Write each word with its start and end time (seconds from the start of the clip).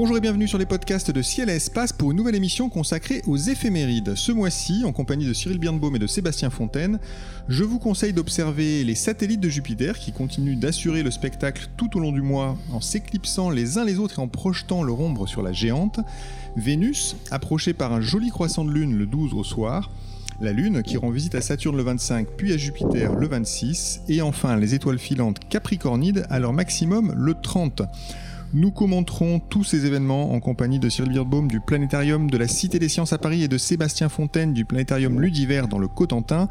Bonjour 0.00 0.16
et 0.16 0.22
bienvenue 0.22 0.48
sur 0.48 0.56
les 0.56 0.64
podcasts 0.64 1.10
de 1.10 1.20
Ciel 1.20 1.50
et 1.50 1.56
Espace 1.56 1.92
pour 1.92 2.10
une 2.10 2.16
nouvelle 2.16 2.34
émission 2.34 2.70
consacrée 2.70 3.20
aux 3.26 3.36
éphémérides. 3.36 4.14
Ce 4.14 4.32
mois-ci, 4.32 4.82
en 4.86 4.92
compagnie 4.92 5.26
de 5.26 5.34
Cyril 5.34 5.58
Birnbaum 5.58 5.94
et 5.94 5.98
de 5.98 6.06
Sébastien 6.06 6.48
Fontaine, 6.48 6.98
je 7.50 7.64
vous 7.64 7.78
conseille 7.78 8.14
d'observer 8.14 8.82
les 8.82 8.94
satellites 8.94 9.40
de 9.40 9.50
Jupiter 9.50 9.98
qui 9.98 10.12
continuent 10.12 10.58
d'assurer 10.58 11.02
le 11.02 11.10
spectacle 11.10 11.68
tout 11.76 11.98
au 11.98 12.00
long 12.00 12.12
du 12.12 12.22
mois 12.22 12.56
en 12.72 12.80
s'éclipsant 12.80 13.50
les 13.50 13.76
uns 13.76 13.84
les 13.84 13.98
autres 13.98 14.20
et 14.20 14.22
en 14.22 14.28
projetant 14.28 14.82
leur 14.82 15.00
ombre 15.00 15.28
sur 15.28 15.42
la 15.42 15.52
géante. 15.52 16.00
Vénus, 16.56 17.14
approchée 17.30 17.74
par 17.74 17.92
un 17.92 18.00
joli 18.00 18.30
croissant 18.30 18.64
de 18.64 18.70
lune 18.70 18.96
le 18.96 19.04
12 19.04 19.34
au 19.34 19.44
soir. 19.44 19.90
La 20.40 20.54
Lune 20.54 20.82
qui 20.82 20.96
rend 20.96 21.10
visite 21.10 21.34
à 21.34 21.42
Saturne 21.42 21.76
le 21.76 21.82
25 21.82 22.26
puis 22.38 22.54
à 22.54 22.56
Jupiter 22.56 23.14
le 23.14 23.28
26. 23.28 24.00
Et 24.08 24.22
enfin 24.22 24.56
les 24.56 24.74
étoiles 24.74 24.98
filantes 24.98 25.40
Capricornides 25.50 26.24
à 26.30 26.38
leur 26.38 26.54
maximum 26.54 27.12
le 27.14 27.34
30. 27.34 27.82
Nous 28.52 28.72
commenterons 28.72 29.38
tous 29.38 29.62
ces 29.62 29.86
événements 29.86 30.32
en 30.32 30.40
compagnie 30.40 30.80
de 30.80 30.88
Cyril 30.88 31.12
Birbaum 31.12 31.46
du 31.46 31.60
Planétarium 31.60 32.28
de 32.28 32.36
la 32.36 32.48
Cité 32.48 32.80
des 32.80 32.88
Sciences 32.88 33.12
à 33.12 33.18
Paris 33.18 33.44
et 33.44 33.48
de 33.48 33.56
Sébastien 33.58 34.08
Fontaine 34.08 34.52
du 34.52 34.64
Planétarium 34.64 35.20
Ludiver 35.20 35.62
dans 35.70 35.78
le 35.78 35.86
Cotentin. 35.86 36.48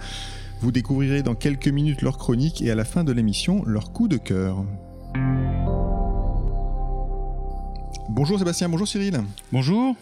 Vous 0.62 0.72
découvrirez 0.72 1.24
dans 1.24 1.36
quelques 1.36 1.68
minutes 1.68 2.02
leur 2.02 2.18
chronique 2.18 2.62
et 2.62 2.72
à 2.72 2.76
la 2.76 2.86
fin 2.86 3.04
de 3.04 3.12
l'émission 3.12 3.64
leur 3.66 3.92
coup 3.92 4.08
de 4.08 4.16
cœur. 4.16 4.64
Bonjour 8.08 8.40
Sébastien, 8.40 8.70
bonjour 8.70 8.88
Cyril. 8.88 9.22
Bonjour. 9.52 9.94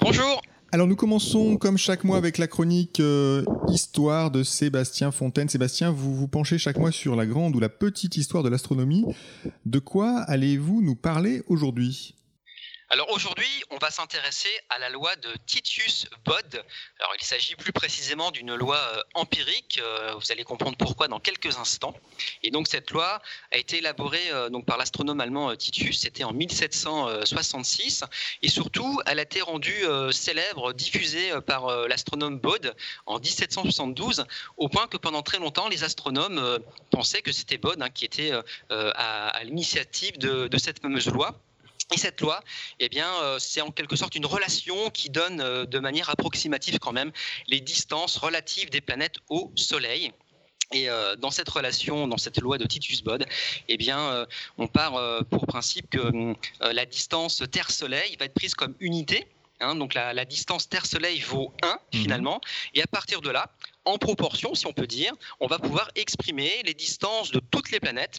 Bonjour. 0.00 0.42
Alors 0.76 0.86
nous 0.86 0.94
commençons 0.94 1.56
comme 1.56 1.78
chaque 1.78 2.04
mois 2.04 2.18
avec 2.18 2.36
la 2.36 2.46
chronique 2.46 3.00
euh, 3.00 3.42
Histoire 3.70 4.30
de 4.30 4.42
Sébastien 4.42 5.10
Fontaine. 5.10 5.48
Sébastien, 5.48 5.90
vous 5.90 6.14
vous 6.14 6.28
penchez 6.28 6.58
chaque 6.58 6.76
mois 6.76 6.92
sur 6.92 7.16
la 7.16 7.24
grande 7.24 7.56
ou 7.56 7.60
la 7.60 7.70
petite 7.70 8.18
histoire 8.18 8.42
de 8.42 8.50
l'astronomie. 8.50 9.06
De 9.64 9.78
quoi 9.78 10.18
allez-vous 10.18 10.82
nous 10.82 10.94
parler 10.94 11.42
aujourd'hui? 11.48 12.15
Alors 12.88 13.10
aujourd'hui, 13.10 13.64
on 13.70 13.78
va 13.78 13.90
s'intéresser 13.90 14.48
à 14.68 14.78
la 14.78 14.88
loi 14.88 15.16
de 15.16 15.28
Titius 15.44 16.06
Bode. 16.24 16.64
Alors 17.00 17.12
il 17.20 17.24
s'agit 17.24 17.56
plus 17.56 17.72
précisément 17.72 18.30
d'une 18.30 18.54
loi 18.54 18.76
euh, 18.76 19.02
empirique. 19.14 19.80
Euh, 19.82 20.14
vous 20.14 20.30
allez 20.30 20.44
comprendre 20.44 20.76
pourquoi 20.76 21.08
dans 21.08 21.18
quelques 21.18 21.56
instants. 21.58 21.96
Et 22.44 22.52
donc 22.52 22.68
cette 22.68 22.92
loi 22.92 23.20
a 23.50 23.56
été 23.56 23.78
élaborée 23.78 24.30
euh, 24.30 24.50
donc 24.50 24.66
par 24.66 24.76
l'astronome 24.76 25.20
allemand 25.20 25.56
Titius. 25.56 25.98
C'était 26.02 26.22
en 26.22 26.32
1766 26.32 28.04
et 28.42 28.48
surtout 28.48 29.00
elle 29.06 29.18
a 29.18 29.22
été 29.22 29.40
rendue 29.40 29.84
célèbre, 30.12 30.72
diffusée 30.72 31.32
par 31.44 31.88
l'astronome 31.88 32.38
Bode 32.38 32.76
en 33.06 33.18
1772, 33.18 34.26
au 34.58 34.68
point 34.68 34.86
que 34.86 34.96
pendant 34.96 35.22
très 35.22 35.38
longtemps 35.38 35.68
les 35.68 35.82
astronomes 35.82 36.60
pensaient 36.90 37.22
que 37.22 37.32
c'était 37.32 37.58
Bode 37.58 37.82
hein, 37.82 37.90
qui 37.90 38.04
était 38.04 38.32
à, 38.70 39.42
l'initiative 39.42 40.18
de 40.18 40.58
cette 40.58 40.80
fameuse 40.80 41.08
loi. 41.08 41.36
Et 41.92 41.98
cette 41.98 42.20
loi, 42.20 42.42
eh 42.80 42.88
bien, 42.88 43.08
euh, 43.22 43.38
c'est 43.38 43.60
en 43.60 43.70
quelque 43.70 43.94
sorte 43.94 44.16
une 44.16 44.26
relation 44.26 44.90
qui 44.90 45.08
donne 45.08 45.40
euh, 45.40 45.66
de 45.66 45.78
manière 45.78 46.10
approximative 46.10 46.80
quand 46.80 46.92
même 46.92 47.12
les 47.46 47.60
distances 47.60 48.16
relatives 48.16 48.70
des 48.70 48.80
planètes 48.80 49.16
au 49.28 49.52
Soleil. 49.54 50.12
Et 50.72 50.90
euh, 50.90 51.14
dans 51.14 51.30
cette 51.30 51.48
relation, 51.48 52.08
dans 52.08 52.18
cette 52.18 52.40
loi 52.40 52.58
de 52.58 52.66
Titus 52.66 53.04
Bode, 53.04 53.24
eh 53.68 53.76
bien, 53.76 54.26
on 54.58 54.66
part 54.66 55.00
pour 55.30 55.46
principe 55.46 55.88
que 55.90 56.34
la 56.60 56.86
distance 56.86 57.44
Terre-Soleil 57.52 58.16
va 58.18 58.24
être 58.24 58.34
prise 58.34 58.56
comme 58.56 58.74
unité. 58.80 59.28
Hein, 59.60 59.76
donc 59.76 59.94
la, 59.94 60.24
distance 60.24 60.68
Terre-Soleil 60.68 61.20
vaut 61.20 61.54
1 61.62 61.68
mhm. 61.68 62.02
finalement. 62.02 62.40
Et 62.74 62.82
à 62.82 62.88
partir 62.88 63.20
de 63.20 63.30
là, 63.30 63.48
en 63.84 63.96
proportion, 63.96 64.56
si 64.56 64.66
on 64.66 64.72
peut 64.72 64.88
dire, 64.88 65.12
on 65.38 65.46
va 65.46 65.60
pouvoir 65.60 65.88
exprimer 65.94 66.62
les 66.64 66.74
distances 66.74 67.30
de 67.30 67.38
toutes 67.38 67.70
les 67.70 67.78
planètes 67.78 68.18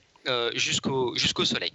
jusqu'au 0.55 1.17
jusqu'au 1.17 1.43
Soleil. 1.43 1.73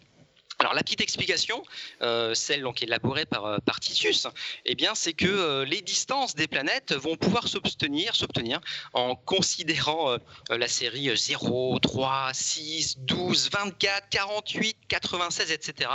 Alors 0.62 0.74
la 0.74 0.84
petite 0.84 1.00
explication, 1.00 1.60
euh, 2.02 2.34
celle 2.34 2.62
donc 2.62 2.84
élaborée 2.84 3.26
par, 3.26 3.46
euh, 3.46 3.58
par 3.66 3.80
Titius, 3.80 4.28
eh 4.64 4.76
bien 4.76 4.94
c'est 4.94 5.12
que 5.12 5.26
euh, 5.26 5.64
les 5.64 5.82
distances 5.82 6.36
des 6.36 6.46
planètes 6.46 6.92
vont 6.92 7.16
pouvoir 7.16 7.48
s'obtenir, 7.48 8.14
s'obtenir 8.14 8.60
en 8.92 9.16
considérant 9.16 10.16
la 10.50 10.68
série 10.68 11.10
0, 11.16 11.80
3, 11.80 12.30
6, 12.32 12.98
12, 12.98 13.50
24, 13.50 14.08
48, 14.08 14.76
96, 14.86 15.50
etc. 15.50 15.90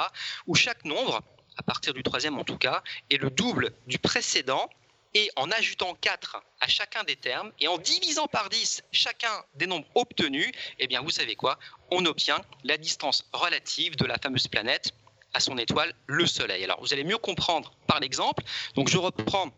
où 0.48 0.56
chaque 0.56 0.84
nombre, 0.84 1.22
à 1.56 1.64
partir 1.64 1.94
du 1.94 2.04
troisième 2.04 2.38
en 2.38 2.44
tout 2.44 2.58
cas, 2.58 2.84
est 3.10 3.22
le 3.22 3.30
double 3.30 3.72
du 3.88 4.00
précédent 4.00 4.70
et 5.18 5.32
en 5.36 5.50
ajoutant 5.50 5.96
4 5.96 6.44
à 6.60 6.68
chacun 6.68 7.04
des 7.04 7.16
termes 7.16 7.52
et 7.60 7.68
en 7.68 7.80
divisant 7.80 8.28
par 8.28 8.50
10 8.50 8.84
chacun 8.92 9.44
des 9.56 9.66
nombres 9.66 9.88
obtenus, 9.96 10.52
eh 10.78 10.86
bien 10.86 11.02
vous 11.02 11.10
savez 11.10 11.36
quoi? 11.36 11.58
On 11.90 12.06
obtient 12.06 12.40
la 12.64 12.78
distance 12.78 13.26
relative 13.34 13.96
de 13.96 14.06
la 14.06 14.20
fameuse 14.20 14.48
planète 14.48 14.92
à 15.34 15.40
son 15.40 15.58
étoile, 15.58 15.92
le 16.06 16.28
Soleil. 16.28 16.64
Alors 16.64 16.80
vous 16.82 16.94
allez 16.94 17.04
mieux 17.04 17.18
comprendre 17.18 17.74
par 17.88 18.00
l'exemple. 18.00 18.44
Donc 18.76 18.90
je 18.90 19.00
reprends 19.00 19.50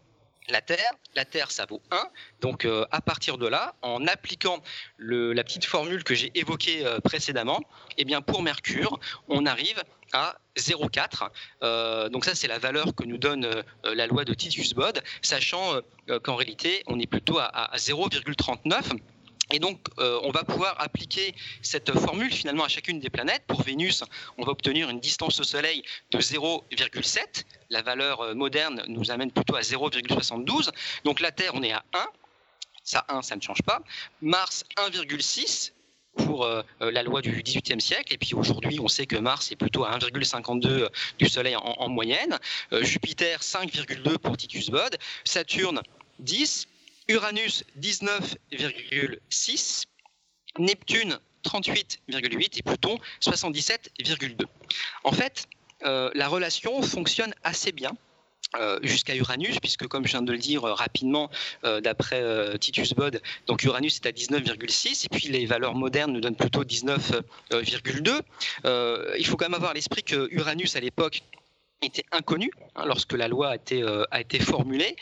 la 0.51 0.61
Terre. 0.61 0.91
La 1.15 1.25
Terre, 1.25 1.51
ça 1.51 1.65
vaut 1.65 1.81
1. 1.91 2.07
Donc 2.41 2.65
euh, 2.65 2.85
à 2.91 3.01
partir 3.01 3.37
de 3.37 3.47
là, 3.47 3.75
en 3.81 4.07
appliquant 4.07 4.61
la 4.97 5.43
petite 5.43 5.65
formule 5.65 6.03
que 6.03 6.15
j'ai 6.15 6.31
évoquée 6.35 6.85
euh, 6.85 6.99
précédemment, 6.99 7.61
eh 7.97 8.05
bien 8.05 8.21
pour 8.21 8.41
Mercure, 8.41 8.99
on 9.27 9.45
arrive 9.45 9.81
à 10.13 10.38
0,4. 10.57 11.29
Euh, 11.63 12.09
donc 12.09 12.25
ça, 12.25 12.35
c'est 12.35 12.47
la 12.47 12.59
valeur 12.59 12.95
que 12.95 13.03
nous 13.03 13.17
donne 13.17 13.63
la 13.83 14.07
loi 14.07 14.25
de 14.25 14.33
Titius-Bode, 14.33 15.01
sachant 15.21 15.79
qu'en 16.23 16.35
réalité, 16.35 16.83
on 16.88 16.99
est 16.99 17.07
plutôt 17.07 17.38
à, 17.39 17.71
0,39. 17.75 18.97
Et 19.51 19.59
donc, 19.59 19.79
on 19.97 20.31
va 20.31 20.43
pouvoir 20.43 20.79
appliquer 20.79 21.33
cette 21.61 21.91
formule 21.97 22.31
finalement 22.31 22.63
à 22.63 22.67
chacune 22.67 22.99
des 22.99 23.09
planètes. 23.09 23.43
Pour 23.47 23.63
Vénus, 23.63 24.03
on 24.37 24.45
va 24.45 24.51
obtenir 24.51 24.89
une 24.89 24.99
distance 24.99 25.39
au 25.39 25.43
Soleil 25.43 25.83
de 26.11 26.19
0,7. 26.19 27.45
La 27.69 27.81
valeur 27.81 28.35
moderne 28.35 28.83
nous 28.88 29.11
amène 29.11 29.31
plutôt 29.31 29.55
à 29.55 29.61
0,72. 29.61 30.69
Donc 31.03 31.19
la 31.19 31.31
Terre, 31.31 31.51
on 31.55 31.63
est 31.63 31.71
à 31.71 31.83
1. 31.93 32.05
Ça, 32.83 33.05
1, 33.09 33.21
ça 33.21 33.35
ne 33.35 33.41
change 33.41 33.61
pas. 33.61 33.81
Mars, 34.21 34.65
1,6 34.77 35.71
pour 36.25 36.43
euh, 36.43 36.61
euh, 36.81 36.91
la 36.91 37.03
loi 37.03 37.21
du 37.21 37.43
XVIIIe 37.43 37.81
siècle. 37.81 38.13
Et 38.13 38.17
puis 38.17 38.33
aujourd'hui, 38.33 38.79
on 38.79 38.88
sait 38.88 39.05
que 39.05 39.15
Mars 39.15 39.51
est 39.51 39.55
plutôt 39.55 39.85
à 39.85 39.97
1,52 39.97 40.89
du 41.17 41.27
Soleil 41.27 41.55
en, 41.55 41.89
moyenne. 41.89 42.38
Euh, 42.73 42.83
Jupiter, 42.83 43.41
5,2 43.41 44.17
pour 44.17 44.38
Titus 44.38 44.69
Bode. 44.69 44.97
Saturne, 45.23 45.81
10. 46.19 46.67
Uranus, 47.09 47.63
19,6. 47.79 49.83
Neptune, 50.57 51.19
38,8 51.45 52.57
et 52.57 52.63
Pluton 52.63 52.97
77,2. 53.21 54.47
En 55.03 55.11
fait, 55.11 55.47
la 55.81 56.27
relation 56.27 56.81
fonctionne 56.81 57.35
assez 57.43 57.71
bien 57.71 57.95
euh, 58.55 58.79
jusqu'à 58.81 59.15
Uranus, 59.15 59.59
puisque 59.59 59.85
comme 59.85 60.07
je 60.07 60.13
viens 60.13 60.23
de 60.23 60.31
le 60.31 60.39
dire 60.39 60.65
euh, 60.65 60.73
rapidement, 60.73 61.29
euh, 61.65 61.81
d'après 61.81 62.57
Titus 62.57 62.95
Bode, 62.95 63.21
donc 63.45 63.63
Uranus 63.63 63.97
est 63.97 64.07
à 64.07 64.11
19,6, 64.11 65.05
et 65.05 65.09
puis 65.09 65.27
les 65.27 65.45
valeurs 65.45 65.75
modernes 65.75 66.11
nous 66.11 66.19
donnent 66.19 66.35
plutôt 66.35 66.63
19,2. 66.63 68.21
il 69.19 69.27
faut 69.27 69.38
quand 69.38 69.45
même 69.45 69.53
avoir 69.53 69.71
à 69.71 69.73
l'esprit 69.75 70.01
que 70.01 70.27
Uranus 70.31 70.75
à 70.75 70.79
l'époque 70.79 71.21
était 71.81 72.05
inconnu 72.11 72.51
hein, 72.75 72.83
lorsque 72.85 73.13
la 73.13 73.27
loi 73.27 73.49
a 73.49 73.55
été, 73.55 73.83
a 74.11 74.19
été 74.19 74.39
formulée. 74.39 74.95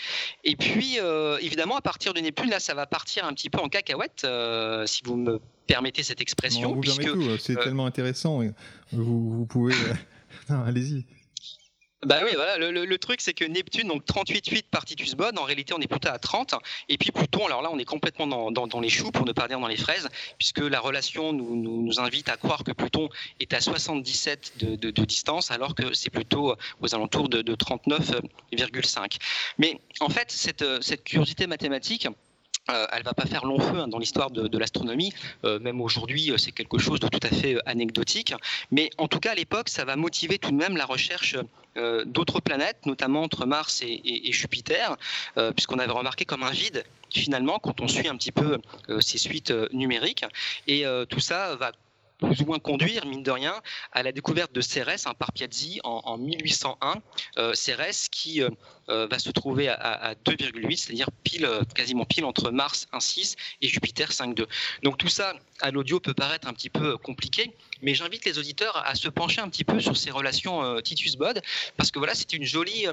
Et 0.44 0.56
puis, 0.56 0.98
évidemment, 1.42 1.78
à 1.78 1.82
partir 1.82 2.14
de 2.14 2.20
Neptune, 2.20 2.50
là, 2.50 2.60
ça 2.60 2.74
va 2.74 2.86
partir 2.86 3.26
un 3.26 3.34
petit 3.34 3.50
peu 3.50 3.60
en 3.60 3.70
cacahuète, 3.70 4.28
si 4.86 5.02
vous 5.04 5.16
me 5.16 5.40
permettez 5.66 6.04
cette 6.04 6.22
expression. 6.22 6.80
c'est 7.40 7.56
tellement 7.56 7.86
intéressant. 7.86 8.42
Vous, 8.92 9.32
vous 9.32 9.46
pouvez... 9.46 9.76
Allez-y. 10.50 11.06
Bah 12.06 12.20
oui, 12.24 12.32
voilà. 12.36 12.58
Le, 12.60 12.98
truc, 13.00 13.22
c'est 13.22 13.34
que 13.34 13.44
Neptune, 13.44 13.88
donc 13.88 14.06
38,8 14.06 14.66
par 14.70 14.86
Titus 14.86 15.16
en 15.36 15.44
réalité, 15.44 15.74
on 15.74 15.80
est 15.80 15.88
plutôt 15.88 16.10
à 16.10 16.20
30. 16.20 16.54
Et 16.90 16.98
puis 16.98 17.12
Pluton, 17.12 17.48
alors 17.48 17.64
là, 17.64 17.70
on 17.72 17.80
est 17.80 17.86
complètement 17.86 18.52
dans, 18.52 18.80
les 18.80 18.90
choux, 18.90 19.12
pour 19.12 19.26
ne 19.26 19.32
pas 19.32 19.48
dire 19.48 19.60
dans 19.60 19.68
les 19.68 19.78
fraises, 19.78 20.08
puisque 20.38 20.60
la 20.60 20.80
relation 20.80 21.34
nous, 21.34 21.56
nous, 21.56 22.00
invite 22.00 22.30
à 22.30 22.38
croire 22.38 22.64
que 22.64 22.72
Pluton 22.72 23.10
est 23.40 23.52
à 23.54 23.62
77 23.62 24.58
de, 24.58 24.92
distance, 25.06 25.50
alors 25.50 25.74
que 25.74 25.94
c'est 25.94 26.12
plutôt 26.12 26.56
aux 26.82 26.96
alentours 26.96 27.30
de, 27.30 27.42
39,5. 27.42 29.18
Mais 29.58 29.82
en 30.00 30.10
fait, 30.10 30.32
cette, 30.32 30.84
cette 30.84 31.04
curiosité 31.04 31.48
mathématique, 31.48 32.08
euh, 32.70 32.86
elle 32.92 33.04
va 33.04 33.14
pas 33.14 33.26
faire 33.26 33.46
long 33.46 33.60
feu 33.60 33.80
hein, 33.80 33.88
dans 33.88 34.00
l'histoire 34.00 34.32
de, 34.32 34.58
l'astronomie. 34.58 35.14
Euh, 35.46 35.60
même 35.60 35.82
aujourd'hui, 35.82 36.32
euh, 36.32 36.38
c'est 36.38 36.52
quelque 36.52 36.78
chose 36.78 37.00
de 37.00 37.08
tout 37.08 37.20
à 37.24 37.30
fait 37.30 37.58
anecdotique. 37.66 38.34
Mais 38.72 38.90
en 38.98 39.08
tout 39.08 39.20
cas, 39.20 39.32
à 39.32 39.36
l'époque, 39.36 39.70
ça 39.70 39.86
va 39.86 39.96
motiver 39.96 40.38
tout 40.38 40.52
de 40.52 40.58
même 40.58 40.78
la 40.78 40.86
recherche 40.86 41.36
d'autres 42.08 42.40
planètes, 42.40 42.88
notamment 42.88 43.22
entre 43.22 43.46
Mars 43.46 43.84
et, 43.84 44.32
Jupiter, 44.32 44.98
puisqu'on 45.56 45.78
avait 45.78 45.92
remarqué 45.92 46.26
comme 46.26 46.42
un 46.42 46.50
vide 46.50 46.84
finalement 47.14 47.60
quand 47.60 47.82
on 47.82 47.88
suit 47.88 48.08
un 48.08 48.16
petit 48.16 48.32
peu 48.32 48.58
ces 49.00 49.20
suites 49.20 49.54
numériques. 49.74 50.26
Et 50.66 50.86
tout 51.08 51.20
ça 51.20 51.56
va 51.56 51.72
plus 52.18 52.42
ou 52.42 52.46
moins 52.46 52.60
conduire, 52.60 53.06
mine 53.06 53.24
de 53.24 53.32
rien, 53.32 53.62
à 53.92 54.04
la 54.04 54.12
découverte 54.12 54.54
de 54.54 54.62
Cérès 54.62 55.06
hein, 55.06 55.14
par 55.18 55.32
Piazzi 55.32 55.80
en, 55.84 56.18
1801. 56.18 57.02
Euh, 57.38 57.54
Cérès 57.54 58.10
qui 58.10 58.42
euh, 58.42 58.50
euh, 58.90 59.08
va 59.08 59.20
se 59.20 59.30
trouver 59.30 59.70
à, 59.70 60.16
2,8, 60.26 60.78
c'est-à-dire 60.78 61.10
pile, 61.24 61.48
quasiment 61.76 62.06
pile 62.06 62.26
entre 62.26 62.52
Mars 62.52 62.88
1,6 62.94 63.36
et 63.62 63.68
Jupiter 63.68 64.10
5,2. 64.10 64.48
Donc 64.84 64.98
tout 64.98 65.10
ça, 65.10 65.34
à 65.62 65.72
l'audio, 65.72 66.00
peut 66.00 66.14
paraître 66.14 66.48
un 66.48 66.54
petit 66.54 66.70
peu 66.70 66.98
compliqué, 66.98 67.56
mais 67.82 67.94
j'invite 67.94 68.26
les 68.26 68.40
auditeurs 68.40 68.78
à 68.86 68.96
se 68.96 69.10
pencher 69.10 69.42
un 69.42 69.50
petit 69.50 69.64
peu 69.64 69.80
sur 69.80 69.96
ces 69.98 70.12
relations 70.12 70.82
Titus-Bode, 70.82 71.42
parce 71.76 71.92
que 71.92 72.00
voilà, 72.00 72.16
c'est 72.16 72.34
une 72.34 72.46
jolie 72.46 72.88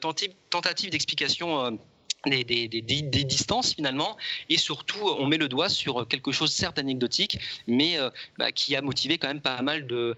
tentative 0.00 0.90
d'explication 0.90 1.78
des, 2.26 3.24
distances 3.24 3.74
finalement 3.74 4.16
et 4.48 4.58
surtout 4.58 4.98
on 5.18 5.26
met 5.26 5.38
le 5.38 5.48
doigt 5.48 5.68
sur 5.68 6.06
quelque 6.06 6.32
chose 6.32 6.52
certes 6.52 6.78
anecdotique 6.78 7.38
mais 7.66 7.98
euh, 7.98 8.10
bah, 8.38 8.52
qui 8.52 8.76
a 8.76 8.82
motivé 8.82 9.18
quand 9.18 9.28
même 9.28 9.40
pas 9.40 9.60
mal 9.62 9.86
de, 9.86 10.16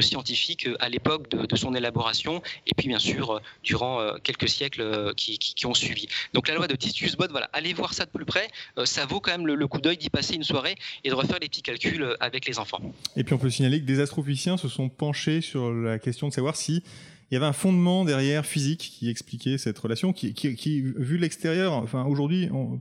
scientifiques 0.00 0.66
euh, 0.66 0.76
à 0.80 0.88
l'époque 0.88 1.28
de, 1.30 1.56
son 1.56 1.74
élaboration 1.74 2.42
et 2.66 2.72
puis 2.76 2.88
bien 2.88 2.98
sûr 2.98 3.30
euh, 3.30 3.40
durant 3.62 4.00
quelques 4.22 4.48
siècles 4.48 5.14
qui, 5.16 5.66
ont 5.66 5.74
suivi. 5.74 6.06
Donc 6.34 6.48
la 6.48 6.54
loi 6.54 6.68
de 6.68 6.76
Titius 6.76 7.16
Bode, 7.16 7.30
voilà, 7.30 7.48
allez 7.52 7.72
voir 7.72 7.94
ça 7.94 8.04
de 8.04 8.10
plus 8.10 8.24
près, 8.24 8.48
ça 8.84 9.06
vaut 9.06 9.20
quand 9.20 9.32
même 9.32 9.46
le, 9.46 9.66
coup 9.66 9.80
d'œil 9.80 9.96
d'y 9.96 10.10
passer 10.10 10.34
une 10.34 10.44
soirée 10.44 10.76
et 11.02 11.08
de 11.08 11.14
refaire 11.14 11.38
les 11.40 11.48
petits 11.48 11.62
calculs 11.62 12.16
avec 12.20 12.46
les 12.46 12.58
enfants. 12.58 12.80
Et 13.16 13.24
puis 13.24 13.34
on 13.34 13.38
peut 13.38 13.50
signaler 13.50 13.80
que 13.80 13.86
des 13.86 14.00
astrophysiciens 14.00 14.56
se 14.56 14.68
sont 14.68 14.88
penchés 14.88 15.40
sur 15.40 15.72
la 15.72 15.98
question 15.98 16.28
de 16.28 16.32
savoir 16.32 16.56
si 16.56 16.82
il 17.30 17.34
y 17.34 17.36
avait 17.36 17.46
un 17.46 17.52
fondement 17.52 18.04
derrière 18.04 18.46
physique 18.46 18.92
qui 18.98 19.10
expliquait 19.10 19.58
cette 19.58 19.78
relation, 19.78 20.12
qui, 20.12 20.32
qui, 20.32 20.54
qui 20.54 20.80
vu 20.80 21.18
l'extérieur, 21.18 21.72
enfin 21.72 22.04
aujourd'hui, 22.04 22.48
on, 22.52 22.78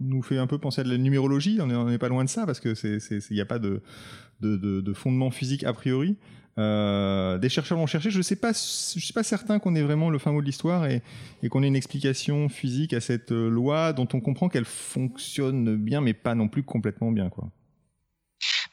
nous 0.00 0.22
fait 0.22 0.38
un 0.38 0.48
peu 0.48 0.58
penser 0.58 0.80
à 0.80 0.84
de 0.84 0.90
la 0.90 0.98
numérologie. 0.98 1.60
On 1.60 1.84
n'est 1.84 1.98
pas 1.98 2.08
loin 2.08 2.24
de 2.24 2.28
ça 2.28 2.44
parce 2.44 2.58
que 2.58 2.74
c'est, 2.74 2.98
il 3.30 3.34
n'y 3.34 3.40
a 3.40 3.46
pas 3.46 3.60
de, 3.60 3.80
de, 4.40 4.56
de, 4.56 4.80
de, 4.80 4.92
fondement 4.92 5.30
physique 5.30 5.62
a 5.62 5.72
priori. 5.72 6.16
Euh, 6.58 7.38
des 7.38 7.48
chercheurs 7.48 7.78
l'ont 7.78 7.86
cherché. 7.86 8.10
Je 8.10 8.18
ne 8.18 8.22
sais 8.22 8.34
pas, 8.34 8.52
je 8.52 8.98
suis 8.98 9.12
pas 9.12 9.22
certain 9.22 9.60
qu'on 9.60 9.76
ait 9.76 9.82
vraiment 9.82 10.10
le 10.10 10.18
fin 10.18 10.32
mot 10.32 10.40
de 10.40 10.46
l'histoire 10.46 10.86
et, 10.86 11.02
et 11.44 11.48
qu'on 11.48 11.62
ait 11.62 11.68
une 11.68 11.76
explication 11.76 12.48
physique 12.48 12.94
à 12.94 13.00
cette 13.00 13.30
loi 13.30 13.92
dont 13.92 14.08
on 14.12 14.20
comprend 14.20 14.48
qu'elle 14.48 14.64
fonctionne 14.64 15.76
bien, 15.76 16.00
mais 16.00 16.14
pas 16.14 16.34
non 16.34 16.48
plus 16.48 16.64
complètement 16.64 17.12
bien, 17.12 17.28
quoi. 17.28 17.48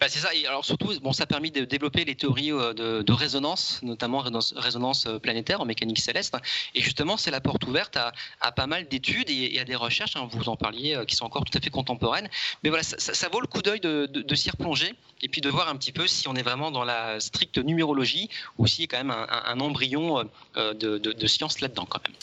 Bah, 0.06 0.12
c'est 0.12 0.20
ça. 0.20 0.36
Et 0.36 0.46
alors 0.46 0.64
surtout, 0.64 0.92
bon, 1.02 1.14
ça 1.14 1.24
a 1.24 1.26
permis 1.26 1.50
de 1.50 1.66
développer 1.66 2.06
les 2.06 2.14
théories 2.14 2.52
euh, 2.52 2.74
de, 3.02 3.12
résonance, 3.12 3.80
notamment 3.82 4.24
résonance, 4.56 5.08
euh, 5.08 5.18
planétaire 5.18 5.62
en 5.62 5.66
mécanique 5.66 5.98
céleste. 5.98 6.38
Et 6.76 6.82
justement, 6.82 7.18
c'est 7.18 7.32
la 7.32 7.42
porte 7.42 7.66
ouverte 7.66 7.98
à, 7.98 8.52
pas 8.52 8.68
mal 8.68 8.88
d'études 8.88 9.32
et, 9.32 9.60
à 9.60 9.64
des 9.64 9.74
recherches, 9.74 10.16
hein, 10.16 10.30
vous 10.32 10.48
en 10.48 10.58
parliez, 10.58 10.94
euh, 10.94 11.06
qui 11.06 11.16
sont 11.16 11.26
encore 11.26 11.44
tout 11.44 11.58
à 11.58 11.60
fait 11.60 11.72
contemporaines. 11.72 12.30
Mais 12.64 12.70
voilà, 12.70 12.84
ça, 12.84 13.30
vaut 13.30 13.42
le 13.42 13.48
coup 13.48 13.64
d'œil 13.64 13.80
de, 13.80 14.36
s'y 14.36 14.52
replonger 14.52 14.94
et 15.24 15.28
puis 15.28 15.42
de 15.42 15.50
voir 15.50 15.70
un 15.70 15.76
petit 15.76 15.92
peu 15.92 16.06
si 16.06 16.28
on 16.28 16.36
est 16.36 16.44
vraiment 16.44 16.70
dans 16.70 16.84
la 16.84 17.20
stricte 17.20 17.58
numérologie 17.58 18.30
ou 18.60 18.68
s'il 18.68 18.82
y 18.82 18.84
a 18.84 18.88
quand 18.88 19.04
même 19.04 19.10
un, 19.10 19.60
embryon 19.60 20.30
de, 20.56 21.26
science 21.28 21.62
là-dedans 21.62 21.88
quand 21.90 22.08
même. 22.08 22.16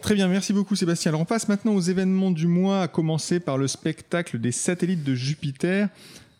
Très 0.00 0.14
bien, 0.14 0.28
merci 0.28 0.54
beaucoup 0.54 0.74
Sébastien. 0.74 1.10
Alors 1.10 1.20
on 1.20 1.26
passe 1.26 1.48
maintenant 1.48 1.74
aux 1.74 1.80
événements 1.80 2.30
du 2.30 2.46
mois, 2.46 2.80
à 2.80 2.88
commencer 2.88 3.40
par 3.40 3.58
le 3.58 3.68
spectacle 3.68 4.40
des 4.40 4.52
satellites 4.52 5.04
de 5.04 5.14
Jupiter. 5.14 5.90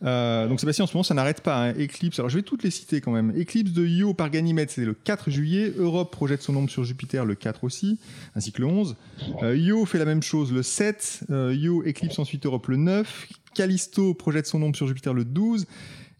Euh, 0.02 0.48
donc 0.48 0.60
Sébastien, 0.60 0.84
en 0.84 0.86
ce 0.86 0.94
moment, 0.94 1.02
ça 1.02 1.14
n'arrête 1.14 1.42
pas. 1.42 1.68
Hein. 1.68 1.72
Eclipse, 1.72 2.18
alors 2.18 2.30
je 2.30 2.38
vais 2.38 2.42
toutes 2.42 2.62
les 2.62 2.70
citer 2.70 3.00
quand 3.00 3.12
même. 3.12 3.30
Eclipse 3.38 3.72
de 3.72 3.86
Io 3.86 4.14
par 4.14 4.30
Ganymède, 4.30 4.70
c'est 4.70 4.84
le 4.84 4.94
4 4.94 5.30
juillet. 5.30 5.72
Europe 5.76 6.10
projette 6.10 6.42
son 6.42 6.56
ombre 6.56 6.70
sur 6.70 6.84
Jupiter 6.84 7.24
le 7.24 7.34
4 7.34 7.64
aussi, 7.64 7.98
ainsi 8.34 8.52
que 8.52 8.62
le 8.62 8.68
11. 8.68 8.96
Euh, 9.42 9.56
Io 9.56 9.84
fait 9.84 9.98
la 9.98 10.04
même 10.04 10.22
chose 10.22 10.52
le 10.52 10.62
7. 10.62 11.24
Euh, 11.30 11.54
Io 11.54 11.84
éclipse 11.84 12.18
ensuite 12.18 12.46
Europe 12.46 12.68
le 12.68 12.76
9. 12.76 13.28
Callisto 13.54 14.14
projette 14.14 14.46
son 14.46 14.62
ombre 14.62 14.76
sur 14.76 14.86
Jupiter 14.86 15.12
le 15.12 15.24
12. 15.24 15.66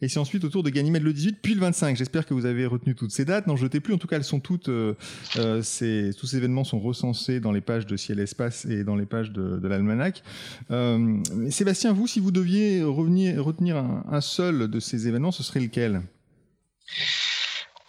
Et 0.03 0.09
c'est 0.09 0.19
ensuite 0.19 0.45
autour 0.45 0.63
de 0.63 0.71
Ganymède 0.71 1.03
le 1.03 1.13
18, 1.13 1.39
puis 1.43 1.55
le 1.55 1.61
25. 1.61 1.97
J'espère 1.97 2.27
que 2.27 2.35
vous 2.35 2.47
avez 2.47 2.67
retenu 2.67 2.95
toutes 2.95 3.11
ces 3.11 3.25
dates. 3.25 3.47
N'en 3.47 3.57
jetez 3.57 3.81
plus. 3.81 3.95
En 3.95 3.99
tout 3.99 4.07
cas, 4.07 4.17
elles 4.17 4.25
sont 4.25 4.41
toutes. 4.41 4.69
Euh, 4.69 4.95
euh 5.37 5.63
ces, 5.63 6.11
tous 6.19 6.27
ces 6.27 6.39
événements 6.39 6.65
sont 6.65 6.81
recensés 6.81 7.41
dans 7.41 7.53
les 7.53 7.61
pages 7.61 7.87
de 7.87 7.97
Ciel 7.97 8.19
et 8.21 8.23
Espace 8.23 8.65
et 8.65 8.85
dans 8.85 8.97
les 8.97 9.07
pages 9.07 9.31
de, 9.31 9.59
de 9.59 9.69
l'almanach. 9.69 10.23
Euh, 10.71 11.19
Sébastien, 11.51 11.93
vous, 11.93 12.07
si 12.07 12.21
vous 12.21 12.31
deviez 12.31 12.83
revenir, 12.83 13.43
retenir 13.45 13.77
un, 13.77 14.05
un 14.11 14.21
seul 14.21 14.69
de 14.69 14.81
ces 14.81 15.09
événements, 15.09 15.33
ce 15.33 15.43
serait 15.43 15.61
lequel? 15.61 16.03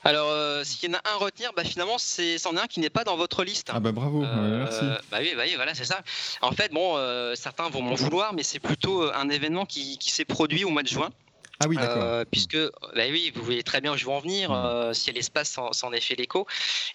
Alors, 0.04 0.30
euh, 0.32 0.64
s'il 0.64 0.90
y 0.90 0.94
en 0.94 0.98
a 0.98 1.10
un 1.10 1.14
à 1.14 1.18
retenir, 1.18 1.52
bah, 1.56 1.64
finalement, 1.64 1.98
c'est 1.98 2.38
c'en 2.40 2.56
est 2.56 2.60
un 2.60 2.68
qui 2.68 2.80
n'est 2.80 2.90
pas 2.90 3.04
dans 3.04 3.18
votre 3.18 3.44
liste. 3.44 3.70
Ah 3.72 3.80
bah 3.80 3.92
bravo, 3.92 4.24
euh, 4.24 4.58
merci. 4.60 4.84
Bah 5.12 5.18
oui, 5.20 5.34
bah 5.36 5.44
oui, 5.46 5.54
voilà, 5.56 5.76
c'est 5.76 5.86
ça. 5.86 6.02
En 6.42 6.52
fait, 6.52 6.74
bon, 6.74 6.98
euh, 6.98 7.36
certains 7.36 7.70
vont 7.70 7.84
m'en 7.84 7.94
vouloir, 7.94 8.34
mais 8.34 8.42
c'est 8.42 8.60
plutôt 8.60 9.12
un 9.14 9.30
événement 9.30 9.66
qui, 9.66 10.00
qui 10.00 10.12
s'est 10.12 10.26
produit 10.26 10.66
au 10.66 10.70
mois 10.70 10.82
de 10.84 10.88
juin. 10.88 11.12
Ah 11.64 11.68
oui, 11.68 11.76
d'accord. 11.76 12.04
Euh, 12.04 12.26
puisque, 12.30 12.58
bah 12.58 13.04
oui, 13.10 13.32
vous 13.36 13.44
voyez 13.44 13.62
très 13.62 13.82
bien 13.82 13.94
où 13.94 13.98
je 13.98 14.06
veux 14.06 14.12
en 14.12 14.20
venir, 14.20 14.52
mmh. 14.52 14.56
euh, 14.56 14.94
si 14.94 15.12
l'espace 15.12 15.60
s'en 15.72 15.92
est 15.94 16.02
fait 16.02 16.16
l'écho. 16.16 16.48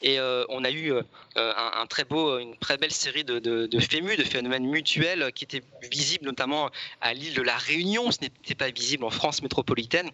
Et 0.03 0.19
euh, 0.19 0.45
on 0.49 0.65
a 0.65 0.71
eu 0.71 0.93
un, 1.37 1.87
très 1.87 2.05
beau, 2.05 2.39
une 2.39 2.57
très 2.57 2.77
belle 2.77 2.93
série 2.93 3.23
de, 3.23 3.39
de, 3.39 3.67
de 3.67 3.81
FEMU, 3.81 4.17
de 4.17 4.25
phénomènes 4.25 4.67
mutuels, 4.67 5.31
qui 5.33 5.45
étaient 5.45 5.63
visibles 5.91 6.25
notamment 6.25 6.71
à 7.01 7.15
l'île 7.15 7.35
de 7.35 7.43
la 7.43 7.57
Réunion. 7.57 8.11
Ce 8.11 8.21
n'était 8.23 8.57
pas 8.57 8.71
visible 8.71 9.05
en 9.05 9.11
France 9.11 9.41
métropolitaine. 9.43 10.11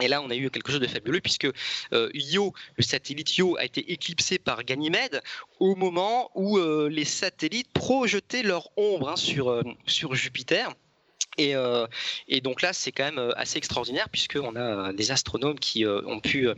Et 0.00 0.08
là, 0.08 0.22
on 0.22 0.30
a 0.30 0.36
eu 0.36 0.50
quelque 0.50 0.70
chose 0.70 0.80
de 0.80 0.86
fabuleux 0.86 1.20
puisque 1.20 1.48
Io, 1.92 2.54
le 2.76 2.82
satellite 2.82 3.36
Io, 3.36 3.56
a 3.58 3.64
été 3.64 3.92
éclipsé 3.92 4.38
par 4.38 4.62
Ganymède 4.64 5.20
au 5.58 5.74
moment 5.74 6.30
où 6.34 6.58
les 6.88 7.04
satellites 7.04 7.72
projetaient 7.72 8.42
leur 8.42 8.70
ombre 8.76 9.10
hein, 9.10 9.16
sur, 9.16 9.62
sur 9.86 10.14
Jupiter. 10.14 10.72
Euh, 11.40 11.86
et, 12.28 12.40
donc 12.40 12.62
là, 12.62 12.72
c'est 12.72 12.92
quand 12.92 13.04
même 13.04 13.18
euh, 13.18 13.32
assez 13.36 13.58
extraordinaire 13.58 14.08
puisqu'on 14.08 14.56
a 14.56 14.60
euh, 14.60 14.92
des 14.92 15.10
astronomes 15.10 15.58
qui 15.58 15.86
ont 15.86 16.20
pu 16.20 16.48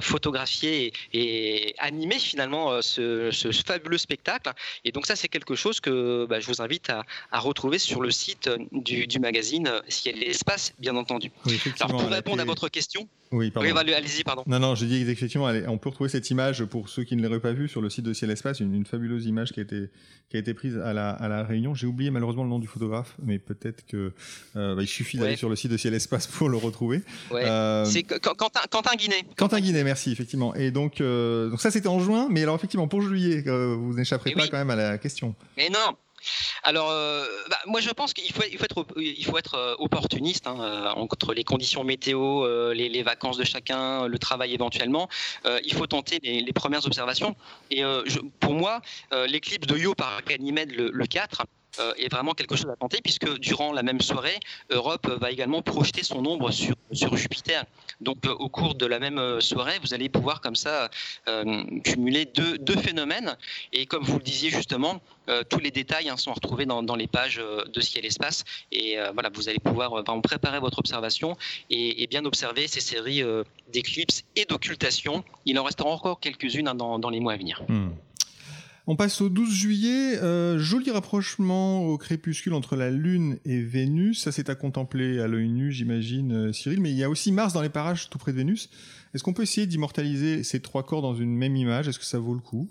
photographier 0.00 0.92
et, 1.12 1.74
animer 1.78 2.18
finalement 2.18 2.80
ce, 2.82 3.30
fabuleux 3.66 3.98
spectacle. 3.98 4.50
Et 4.84 4.92
donc 4.92 5.06
ça, 5.06 5.16
c'est 5.16 5.28
quelque 5.28 5.54
chose 5.54 5.80
que 5.80 6.26
bah, 6.28 6.40
je 6.40 6.46
vous 6.46 6.60
invite 6.60 6.90
à, 6.90 7.04
retrouver 7.38 7.78
sur 7.78 8.00
le 8.00 8.10
site 8.10 8.50
du, 8.72 9.18
magazine 9.18 9.70
Ciel 9.88 10.22
et 10.22 10.30
Espace, 10.30 10.72
bien 10.78 10.96
entendu. 10.96 11.30
Alors 11.80 12.00
pour 12.00 12.10
répondre 12.10 12.40
à 12.40 12.44
votre 12.44 12.68
question, 12.68 13.08
oui, 13.32 13.50
pardon. 13.50 13.68
Oui, 13.68 13.92
allez-y, 13.92 14.22
pardon. 14.22 14.42
Non, 14.46 14.58
non, 14.58 14.74
je 14.74 14.84
dis 14.84 15.02
effectivement, 15.08 15.50
on 15.68 15.78
peut 15.78 15.88
retrouver 15.88 16.10
cette 16.10 16.30
image 16.30 16.64
pour 16.64 16.88
ceux 16.88 17.04
qui 17.04 17.16
ne 17.16 17.22
l'auraient 17.22 17.40
pas 17.40 17.52
vue 17.52 17.68
sur 17.68 17.80
le 17.80 17.90
site 17.90 18.04
de 18.04 18.12
Ciel 18.12 18.30
Espace, 18.30 18.60
une, 18.60 18.74
une, 18.74 18.86
fabuleuse 18.86 19.26
image 19.26 19.52
qui 19.52 19.60
a 19.60 19.62
été 19.62 19.90
qui 20.28 20.36
a 20.36 20.40
été 20.40 20.54
prise 20.54 20.76
à 20.78 20.92
la, 20.92 21.10
à 21.10 21.28
la 21.28 21.44
Réunion. 21.44 21.74
J'ai 21.74 21.86
oublié 21.86 22.10
malheureusement 22.10 22.42
le 22.42 22.48
nom 22.48 22.58
du 22.58 22.66
photographe, 22.66 23.14
mais 23.22 23.38
peut-être 23.38 23.86
que 23.86 24.12
euh, 24.56 24.74
bah, 24.74 24.82
il 24.82 24.88
suffit 24.88 25.18
d'aller 25.18 25.36
sur 25.36 25.48
le 25.48 25.56
site 25.56 25.70
de 25.70 25.76
Ciel 25.76 25.94
Espace 25.94 26.26
pour 26.26 26.48
le 26.48 26.56
retrouver. 26.56 27.02
Euh, 27.32 27.84
c'est 27.84 28.02
Quentin, 28.02 28.60
Quentin 28.70 28.96
Guinet. 28.96 29.24
Quentin 29.36 29.60
Guinet, 29.60 29.84
merci 29.84 30.10
effectivement. 30.12 30.54
Et 30.54 30.70
donc, 30.70 31.00
euh, 31.00 31.50
donc 31.50 31.60
ça 31.60 31.70
c'était 31.70 31.88
en 31.88 32.00
juin, 32.00 32.28
mais 32.30 32.42
alors 32.42 32.56
effectivement 32.56 32.88
pour 32.88 33.02
juillet, 33.02 33.42
vous 33.42 33.94
n'échapperez 33.94 34.32
pas 34.32 34.48
quand 34.48 34.58
même 34.58 34.70
à 34.70 34.76
la 34.76 34.98
question. 34.98 35.34
Mais 35.56 35.68
non, 35.68 35.96
alors, 36.62 36.90
euh, 36.90 37.24
bah, 37.48 37.58
moi 37.66 37.80
je 37.80 37.90
pense 37.90 38.12
qu'il 38.12 38.32
faut, 38.32 38.42
être, 38.42 39.54
euh, 39.54 39.76
opportuniste 39.78 40.46
hein, 40.46 40.56
euh, 40.60 40.88
entre 40.90 41.34
les 41.34 41.44
conditions 41.44 41.84
météo, 41.84 42.46
les, 42.72 43.02
vacances 43.02 43.36
de 43.36 43.44
chacun, 43.44 44.08
le 44.08 44.18
travail 44.18 44.52
éventuellement. 44.52 45.08
il 45.64 45.72
faut 45.74 45.86
tenter 45.86 46.18
les, 46.22 46.52
premières 46.52 46.86
observations. 46.86 47.36
Et 47.70 47.82
pour 48.40 48.54
moi, 48.54 48.80
l'éclipse 49.28 49.66
de 49.66 49.76
Io 49.78 49.94
par 49.94 50.22
Ganymède 50.24 50.72
le 50.72 51.06
4, 51.06 51.42
euh, 51.42 51.44
est 51.96 52.10
vraiment 52.10 52.32
quelque 52.32 52.56
chose 52.56 52.70
à 52.70 52.76
tenter, 52.76 53.00
puisque 53.02 53.38
durant 53.38 53.72
la 53.72 53.82
même 53.82 54.00
soirée, 54.00 54.38
Europe 54.70 55.08
va 55.08 55.30
également 55.30 55.62
projeter 55.62 56.02
son 56.02 56.24
ombre 56.26 56.50
sur, 56.50 56.76
Jupiter. 57.16 57.64
Donc 58.00 58.26
euh, 58.26 58.32
au 58.32 58.48
cours 58.48 58.74
de 58.74 58.86
la 58.86 58.98
même 58.98 59.18
euh, 59.18 59.40
soirée, 59.40 59.78
vous 59.82 59.94
allez 59.94 60.08
pouvoir 60.08 60.40
comme 60.40 60.56
ça 60.56 60.90
cumuler 61.84 62.24
deux, 62.24 62.58
deux, 62.58 62.76
phénomènes. 62.76 63.36
Et 63.72 63.86
comme 63.86 64.04
vous 64.04 64.18
le 64.18 64.22
disiez 64.22 64.50
justement, 64.50 65.00
tous 65.48 65.58
les 65.58 65.70
détails 65.70 66.08
hein, 66.08 66.16
sont 66.16 66.32
retrouvés 66.32 66.66
dans, 66.66 66.96
les 66.96 67.06
pages 67.06 67.36
de 67.36 67.80
Ciel 67.80 68.04
et 68.04 68.08
Espace. 68.08 68.44
Et 68.72 68.96
voilà, 69.14 69.30
vous 69.32 69.48
allez 69.48 69.58
pouvoir 69.58 70.02
préparer 70.22 70.60
votre 70.60 70.78
observation 70.78 71.36
et, 71.70 72.06
bien 72.06 72.24
observer 72.24 72.68
ces 72.68 72.80
séries 72.80 73.22
d'éclipses 73.72 74.24
et 74.36 74.44
d'occultations. 74.44 75.24
Il 75.44 75.58
en 75.58 75.64
restera 75.64 75.90
encore 75.90 76.20
quelques-unes 76.20 76.68
hein, 76.68 76.74
dans, 76.74 76.98
dans, 76.98 77.10
les 77.10 77.20
mois 77.20 77.32
à 77.32 77.36
venir. 77.36 77.62
Hmm. 77.68 77.90
On 78.88 78.94
passe 78.94 79.20
au 79.20 79.28
12 79.28 79.52
juillet, 79.52 80.16
euh, 80.22 80.60
joli 80.60 80.92
rapprochement 80.92 81.84
au 81.84 81.98
crépuscule 81.98 82.54
entre 82.54 82.76
la 82.76 82.88
Lune 82.88 83.38
et 83.44 83.60
Vénus. 83.60 84.22
Ça, 84.22 84.30
c'est 84.30 84.48
à 84.48 84.54
contempler 84.54 85.20
à 85.20 85.26
l'œil 85.26 85.48
nu, 85.48 85.72
j'imagine, 85.72 86.32
euh, 86.32 86.52
Cyril. 86.52 86.80
Mais 86.80 86.92
il 86.92 86.96
y 86.96 87.02
a 87.02 87.10
aussi 87.10 87.32
Mars 87.32 87.52
dans 87.52 87.62
les 87.62 87.68
parages 87.68 88.08
tout 88.08 88.18
près 88.18 88.30
de 88.30 88.36
Vénus. 88.36 88.70
Est-ce 89.12 89.24
qu'on 89.24 89.32
peut 89.32 89.42
essayer 89.42 89.66
d'immortaliser 89.66 90.44
ces 90.44 90.60
trois 90.60 90.84
corps 90.84 91.02
dans 91.02 91.16
une 91.16 91.34
même 91.34 91.56
image? 91.56 91.88
Est-ce 91.88 91.98
que 91.98 92.04
ça 92.04 92.20
vaut 92.20 92.34
le 92.34 92.40
coup? 92.40 92.68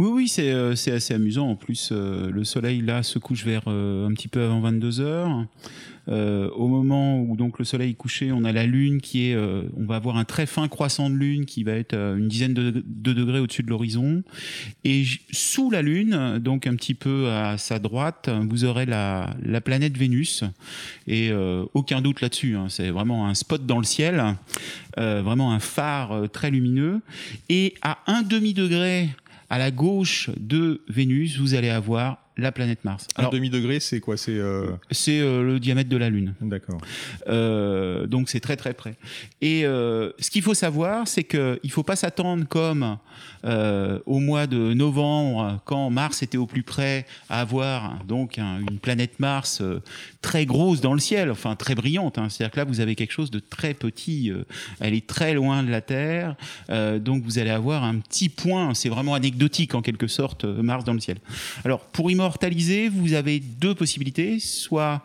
Oui, 0.00 0.08
oui, 0.14 0.28
c'est 0.28 0.92
assez 0.92 1.12
amusant. 1.12 1.50
En 1.50 1.56
plus, 1.56 1.92
le 1.92 2.42
soleil 2.42 2.80
là 2.80 3.02
se 3.02 3.18
couche 3.18 3.44
vers 3.44 3.68
un 3.68 4.10
petit 4.14 4.28
peu 4.28 4.42
avant 4.42 4.60
22 4.60 5.00
heures. 5.00 5.46
Euh, 6.08 6.48
au 6.50 6.66
moment 6.66 7.20
où 7.20 7.36
donc 7.36 7.58
le 7.58 7.64
soleil 7.64 7.90
est 7.90 7.94
couché, 7.94 8.32
on 8.32 8.44
a 8.44 8.52
la 8.52 8.66
lune 8.66 9.00
qui 9.00 9.30
est, 9.30 9.34
euh, 9.34 9.62
on 9.76 9.84
va 9.84 9.96
avoir 9.96 10.16
un 10.16 10.24
très 10.24 10.46
fin 10.46 10.66
croissant 10.66 11.08
de 11.08 11.14
lune 11.14 11.46
qui 11.46 11.62
va 11.62 11.72
être 11.72 11.94
euh, 11.94 12.16
une 12.16 12.28
dizaine 12.28 12.54
de, 12.54 12.82
degrés 12.84 13.38
au-dessus 13.38 13.62
de 13.62 13.68
l'horizon. 13.68 14.22
Et 14.84 15.04
sous 15.30 15.70
la 15.70 15.82
lune, 15.82 16.38
donc 16.38 16.66
un 16.66 16.74
petit 16.74 16.94
peu 16.94 17.30
à 17.30 17.58
sa 17.58 17.78
droite, 17.78 18.28
vous 18.48 18.64
aurez 18.64 18.86
la, 18.86 19.36
la 19.42 19.60
planète 19.60 19.96
Vénus. 19.96 20.44
Et 21.06 21.30
aucun 21.74 22.00
doute 22.00 22.20
là-dessus, 22.20 22.56
hein, 22.56 22.66
c'est 22.68 22.90
vraiment 22.90 23.26
un 23.26 23.34
spot 23.34 23.66
dans 23.66 23.78
le 23.78 23.84
ciel, 23.84 24.36
vraiment 24.96 25.52
un 25.52 25.58
phare 25.58 26.30
très 26.32 26.50
lumineux. 26.50 27.00
Et 27.48 27.74
à 27.82 27.98
un 28.06 28.22
demi 28.22 28.54
degré 28.54 29.10
à 29.50 29.58
la 29.58 29.70
gauche 29.70 30.30
de 30.38 30.84
Vénus, 30.88 31.38
vous 31.38 31.54
allez 31.54 31.68
avoir 31.68 32.29
la 32.40 32.52
planète 32.52 32.84
Mars. 32.84 33.06
Alors, 33.16 33.30
un 33.30 33.34
demi-degré, 33.34 33.80
c'est 33.80 34.00
quoi? 34.00 34.16
C'est 34.16 34.38
euh, 34.38 34.66
euh, 35.08 35.42
le 35.42 35.60
diamètre 35.60 35.88
de 35.88 35.96
la 35.96 36.10
Lune. 36.10 36.34
D'accord. 36.40 36.80
Euh, 37.28 38.06
donc 38.06 38.28
c'est 38.28 38.40
très 38.40 38.56
très 38.56 38.74
près. 38.74 38.96
Et 39.40 39.62
ce 39.62 40.30
qu'il 40.30 40.42
faut 40.42 40.54
savoir, 40.54 41.08
c'est 41.08 41.24
qu'il 41.24 41.58
ne 41.62 41.70
faut 41.70 41.82
pas 41.82 41.96
s'attendre 41.96 42.46
comme 42.48 42.98
au 43.44 44.18
mois 44.18 44.46
de 44.46 44.74
novembre, 44.74 45.60
quand 45.64 45.90
Mars 45.90 46.22
était 46.22 46.38
au 46.38 46.46
plus 46.46 46.62
près, 46.62 47.06
à 47.28 47.40
avoir 47.40 48.04
donc 48.04 48.38
une 48.38 48.78
planète 48.78 49.18
Mars 49.20 49.62
très 50.22 50.46
grosse 50.46 50.80
dans 50.80 50.94
le 50.94 51.00
ciel, 51.00 51.30
enfin 51.30 51.56
très 51.56 51.74
brillante. 51.74 52.18
Hein. 52.18 52.28
C'est-à-dire 52.28 52.52
que 52.52 52.56
là, 52.58 52.64
vous 52.64 52.80
avez 52.80 52.94
quelque 52.94 53.12
chose 53.12 53.30
de 53.30 53.38
très 53.38 53.74
petit. 53.74 54.32
elle 54.80 54.94
est 54.94 55.06
très 55.06 55.34
loin 55.34 55.62
de 55.62 55.70
la 55.70 55.80
Terre, 55.80 56.36
donc 56.68 57.22
vous 57.22 57.38
allez 57.38 57.50
avoir 57.50 57.84
un 57.84 57.98
petit 57.98 58.28
point. 58.28 58.74
C'est 58.74 58.88
vraiment 58.88 59.14
anecdotique 59.14 59.74
en 59.74 59.82
quelque 59.82 60.06
sorte, 60.06 60.44
Mars 60.44 60.84
dans 60.84 60.94
le 60.94 61.00
ciel. 61.00 61.18
Alors 61.64 61.80
pour 61.80 62.10
vous 62.88 63.12
avez 63.14 63.40
deux 63.40 63.74
possibilités. 63.74 64.38
Soit 64.38 65.02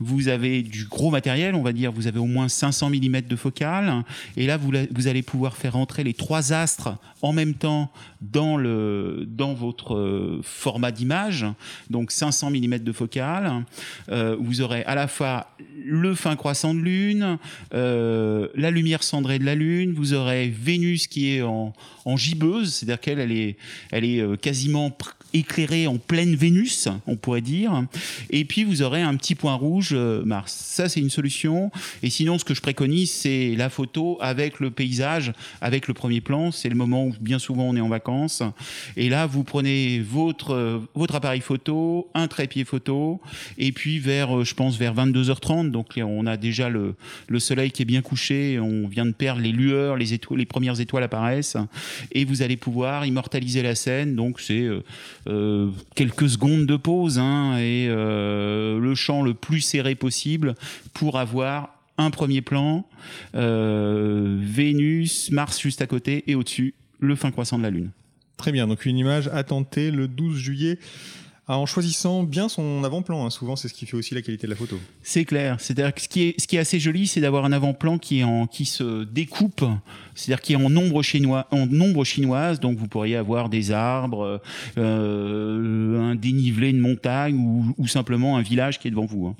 vous 0.00 0.28
avez 0.28 0.62
du 0.62 0.86
gros 0.86 1.10
matériel, 1.10 1.54
on 1.54 1.62
va 1.62 1.72
dire, 1.72 1.92
vous 1.92 2.06
avez 2.06 2.18
au 2.18 2.26
moins 2.26 2.48
500 2.48 2.88
mm 2.90 3.20
de 3.28 3.36
focale, 3.36 4.02
et 4.36 4.46
là 4.46 4.56
vous, 4.56 5.06
allez 5.06 5.22
pouvoir 5.22 5.56
faire 5.56 5.76
entrer 5.76 6.02
les 6.04 6.14
trois 6.14 6.52
astres 6.52 6.96
en 7.22 7.32
même 7.34 7.54
temps 7.54 7.92
dans, 8.22 8.56
le, 8.56 9.26
dans 9.28 9.52
votre 9.52 9.94
euh, 9.94 10.40
format 10.42 10.90
d'image, 10.90 11.46
donc 11.90 12.12
500 12.12 12.50
mm 12.50 12.78
de 12.78 12.92
focale. 12.92 13.64
Euh, 14.10 14.36
vous 14.40 14.62
aurez 14.62 14.82
à 14.84 14.94
la 14.94 15.06
fois 15.06 15.48
le 15.84 16.14
fin 16.14 16.34
croissant 16.34 16.74
de 16.74 16.80
lune, 16.80 17.38
euh, 17.74 18.48
la 18.54 18.70
lumière 18.70 19.02
cendrée 19.02 19.38
de 19.38 19.44
la 19.44 19.54
lune, 19.54 19.92
vous 19.92 20.14
aurez 20.14 20.48
Vénus 20.48 21.06
qui 21.06 21.34
est 21.34 21.42
en, 21.42 21.74
en 22.06 22.16
gibbeuse, 22.16 22.72
c'est-à-dire 22.72 23.00
qu'elle 23.00 23.20
elle 23.20 23.32
est, 23.32 23.56
elle 23.90 24.04
est 24.04 24.40
quasiment 24.40 24.96
éclairé 25.32 25.86
en 25.86 25.98
pleine 25.98 26.34
Vénus, 26.34 26.88
on 27.06 27.16
pourrait 27.16 27.40
dire. 27.40 27.84
Et 28.30 28.44
puis 28.44 28.64
vous 28.64 28.82
aurez 28.82 29.02
un 29.02 29.16
petit 29.16 29.34
point 29.34 29.54
rouge 29.54 29.89
euh, 29.92 30.24
Mars. 30.24 30.52
Ça, 30.52 30.88
c'est 30.88 31.00
une 31.00 31.10
solution. 31.10 31.70
Et 32.02 32.10
sinon, 32.10 32.38
ce 32.38 32.44
que 32.44 32.54
je 32.54 32.60
préconise, 32.60 33.10
c'est 33.10 33.54
la 33.56 33.70
photo 33.70 34.18
avec 34.20 34.60
le 34.60 34.70
paysage, 34.70 35.32
avec 35.60 35.88
le 35.88 35.94
premier 35.94 36.20
plan. 36.20 36.50
C'est 36.50 36.68
le 36.68 36.74
moment 36.74 37.06
où 37.06 37.14
bien 37.20 37.38
souvent 37.38 37.64
on 37.64 37.76
est 37.76 37.80
en 37.80 37.88
vacances. 37.88 38.42
Et 38.96 39.08
là, 39.08 39.26
vous 39.26 39.44
prenez 39.44 40.00
votre, 40.00 40.54
euh, 40.54 40.78
votre 40.94 41.14
appareil 41.14 41.40
photo, 41.40 42.10
un 42.14 42.28
trépied 42.28 42.64
photo, 42.64 43.20
et 43.58 43.72
puis 43.72 43.98
vers, 43.98 44.38
euh, 44.38 44.44
je 44.44 44.54
pense, 44.54 44.76
vers 44.76 44.94
22h30. 44.94 45.70
Donc 45.70 45.98
on 46.02 46.26
a 46.26 46.36
déjà 46.36 46.68
le, 46.68 46.94
le 47.28 47.38
soleil 47.38 47.70
qui 47.70 47.82
est 47.82 47.86
bien 47.86 48.02
couché. 48.02 48.58
On 48.60 48.88
vient 48.88 49.06
de 49.06 49.12
perdre 49.12 49.40
les 49.40 49.52
lueurs, 49.52 49.96
les, 49.96 50.14
étoiles, 50.14 50.38
les 50.38 50.46
premières 50.46 50.80
étoiles 50.80 51.04
apparaissent. 51.04 51.56
Et 52.12 52.24
vous 52.24 52.42
allez 52.42 52.56
pouvoir 52.56 53.06
immortaliser 53.06 53.62
la 53.62 53.74
scène. 53.74 54.16
Donc 54.16 54.40
c'est 54.40 54.68
quelques 55.94 56.28
secondes 56.28 56.66
de 56.66 56.76
pause 56.76 57.18
hein, 57.18 57.56
et 57.58 57.86
le 57.88 58.94
champ 58.94 59.22
le 59.22 59.34
plus 59.34 59.60
possible 59.98 60.54
pour 60.94 61.18
avoir 61.18 61.74
un 61.98 62.10
premier 62.10 62.40
plan, 62.40 62.86
euh, 63.34 64.38
Vénus, 64.40 65.30
Mars 65.30 65.60
juste 65.60 65.82
à 65.82 65.86
côté 65.86 66.24
et 66.26 66.34
au-dessus 66.34 66.74
le 66.98 67.14
fin 67.14 67.30
croissant 67.30 67.58
de 67.58 67.62
la 67.62 67.70
Lune. 67.70 67.90
Très 68.36 68.52
bien, 68.52 68.66
donc 68.66 68.86
une 68.86 68.96
image 68.96 69.28
à 69.28 69.44
tenter 69.44 69.90
le 69.90 70.08
12 70.08 70.38
juillet 70.38 70.78
en 71.56 71.66
choisissant 71.66 72.22
bien 72.22 72.48
son 72.48 72.84
avant-plan. 72.84 73.26
Hein. 73.26 73.30
Souvent, 73.30 73.56
c'est 73.56 73.68
ce 73.68 73.74
qui 73.74 73.86
fait 73.86 73.96
aussi 73.96 74.14
la 74.14 74.22
qualité 74.22 74.46
de 74.46 74.52
la 74.52 74.56
photo. 74.56 74.78
C'est 75.02 75.24
clair. 75.24 75.56
C'est-à-dire 75.58 75.94
que 75.94 76.00
ce 76.00 76.08
qui 76.08 76.22
est, 76.22 76.40
ce 76.40 76.46
qui 76.46 76.56
est 76.56 76.60
assez 76.60 76.78
joli, 76.78 77.06
c'est 77.06 77.20
d'avoir 77.20 77.44
un 77.44 77.52
avant-plan 77.52 77.98
qui, 77.98 78.22
en, 78.22 78.46
qui 78.46 78.64
se 78.64 79.04
découpe, 79.04 79.64
c'est-à-dire 80.14 80.40
qui 80.40 80.52
est 80.52 80.56
en 80.56 80.70
nombre, 80.70 81.02
chinois, 81.02 81.48
en 81.50 81.66
nombre 81.66 82.04
chinoise. 82.04 82.60
Donc, 82.60 82.78
vous 82.78 82.88
pourriez 82.88 83.16
avoir 83.16 83.48
des 83.48 83.72
arbres, 83.72 84.40
euh, 84.78 86.10
un 86.10 86.14
dénivelé 86.14 86.72
de 86.72 86.78
montagne 86.78 87.36
ou, 87.76 87.86
simplement 87.88 88.36
un 88.36 88.42
village 88.42 88.78
qui 88.78 88.86
est 88.86 88.92
devant 88.92 89.06
vous. 89.06 89.26
Hein. 89.26 89.36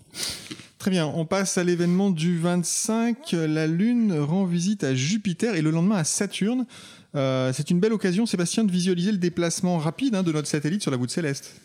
Très 0.78 0.90
bien, 0.90 1.06
on 1.06 1.26
passe 1.26 1.58
à 1.58 1.62
l'événement 1.62 2.10
du 2.10 2.38
25. 2.38 3.32
La 3.32 3.66
Lune 3.66 4.18
rend 4.18 4.44
visite 4.44 4.82
à 4.82 4.94
Jupiter 4.94 5.54
et 5.54 5.62
le 5.62 5.70
lendemain 5.70 5.96
à 5.96 6.04
Saturne. 6.04 6.66
Euh, 7.14 7.52
c'est 7.52 7.70
une 7.70 7.80
belle 7.80 7.92
occasion, 7.92 8.26
Sébastien, 8.26 8.64
de 8.64 8.72
visualiser 8.72 9.12
le 9.12 9.18
déplacement 9.18 9.78
rapide 9.78 10.14
hein, 10.14 10.22
de 10.22 10.32
notre 10.32 10.48
satellite 10.48 10.82
sur 10.82 10.90
la 10.90 10.96
voûte 10.96 11.10
céleste. 11.10 11.60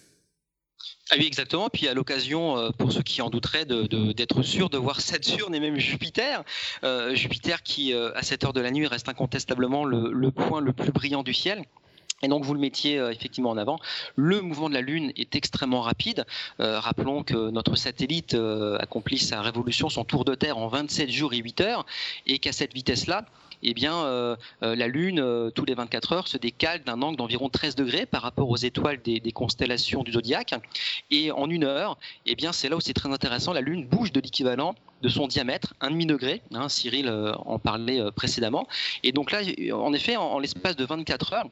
Ah 1.12 1.16
oui, 1.20 1.28
exactement. 1.28 1.70
Puis 1.70 1.88
à 1.88 1.94
l'occasion, 1.94 2.58
euh, 2.58 2.72
pour 2.72 2.92
ceux 2.92 3.04
qui 3.04 3.22
en 3.22 3.30
douteraient, 3.30 3.66
d'être 3.66 4.42
sûr 4.42 4.72
de 4.72 4.78
voir 4.78 5.02
Saturne 5.02 5.54
et 5.54 5.60
même 5.60 5.78
Jupiter. 5.78 6.44
Euh, 6.84 7.14
Jupiter 7.14 7.62
qui, 7.62 7.94
euh, 7.94 8.12
à 8.16 8.24
cette 8.24 8.44
heure 8.44 8.54
de 8.54 8.62
la 8.62 8.72
nuit, 8.72 8.88
reste 8.88 9.08
incontestablement 9.08 9.86
le, 9.86 10.32
point 10.32 10.62
le 10.62 10.74
plus 10.74 10.92
brillant 10.92 11.22
du 11.22 11.34
ciel. 11.34 11.64
Et 12.24 12.28
donc 12.28 12.44
vous 12.44 12.54
le 12.56 12.60
mettiez 12.60 12.98
effectivement 13.12 13.52
en 13.52 13.58
avant. 13.58 13.78
Le 14.16 14.42
mouvement 14.42 14.70
de 14.70 14.74
la 14.74 14.82
Lune 14.82 15.12
est 15.16 15.36
extrêmement 15.36 15.82
rapide. 15.82 16.26
rappelons 16.58 17.24
que 17.24 17.52
notre 17.52 17.76
satellite 17.76 18.36
accomplit 18.80 19.20
sa 19.20 19.42
révolution, 19.42 19.90
son 19.90 20.06
tour 20.06 20.24
de 20.24 20.34
Terre 20.34 20.58
en 20.58 20.68
27 20.68 21.12
jours 21.12 21.34
et 21.34 21.38
8 21.38 21.62
heures, 21.62 21.86
et 22.26 22.40
qu'à 22.40 22.54
cette 22.54 22.74
vitesse-là, 22.74 23.26
eh 23.68 23.74
bien, 23.74 23.96
euh, 23.96 24.36
euh, 24.62 24.76
la 24.76 24.88
Lune, 24.88 25.20
euh, 25.20 25.50
tous 25.50 25.66
les 25.66 25.74
24 25.74 26.14
heures, 26.14 26.28
se 26.28 26.38
décale 26.38 26.84
d'un 26.84 27.02
angle 27.02 27.18
d'environ 27.18 27.50
13 27.50 27.76
degrés 27.76 28.06
par 28.06 28.22
rapport 28.22 28.48
aux 28.48 28.58
étoiles 28.58 29.02
des, 29.02 29.32
constellations 29.32 30.04
du 30.04 30.12
zodiaque. 30.12 30.54
Et 31.10 31.32
en 31.32 31.50
une 31.50 31.64
heure, 31.64 31.98
eh 32.28 32.36
bien, 32.36 32.52
c'est 32.52 32.70
là 32.70 32.76
où 32.76 32.80
c'est 32.80 32.94
très 32.94 33.10
intéressant, 33.12 33.54
la 33.54 33.62
Lune 33.62 33.88
bouge 33.88 34.12
de 34.12 34.20
l'équivalent 34.20 34.76
de 35.02 35.10
son 35.10 35.28
diamètre, 35.28 35.74
un 35.82 35.90
demi-degré. 35.90 36.44
Hein, 36.54 36.70
Cyril 36.70 37.10
en 37.10 37.58
parlait 37.58 38.00
précédemment. 38.16 38.68
Et 39.04 39.12
donc 39.12 39.32
là, 39.32 39.42
en 39.74 39.94
effet, 39.94 40.16
en 40.16 40.38
l'espace 40.38 40.76
de 40.76 40.86
24 40.86 41.34
heures, 41.34 41.50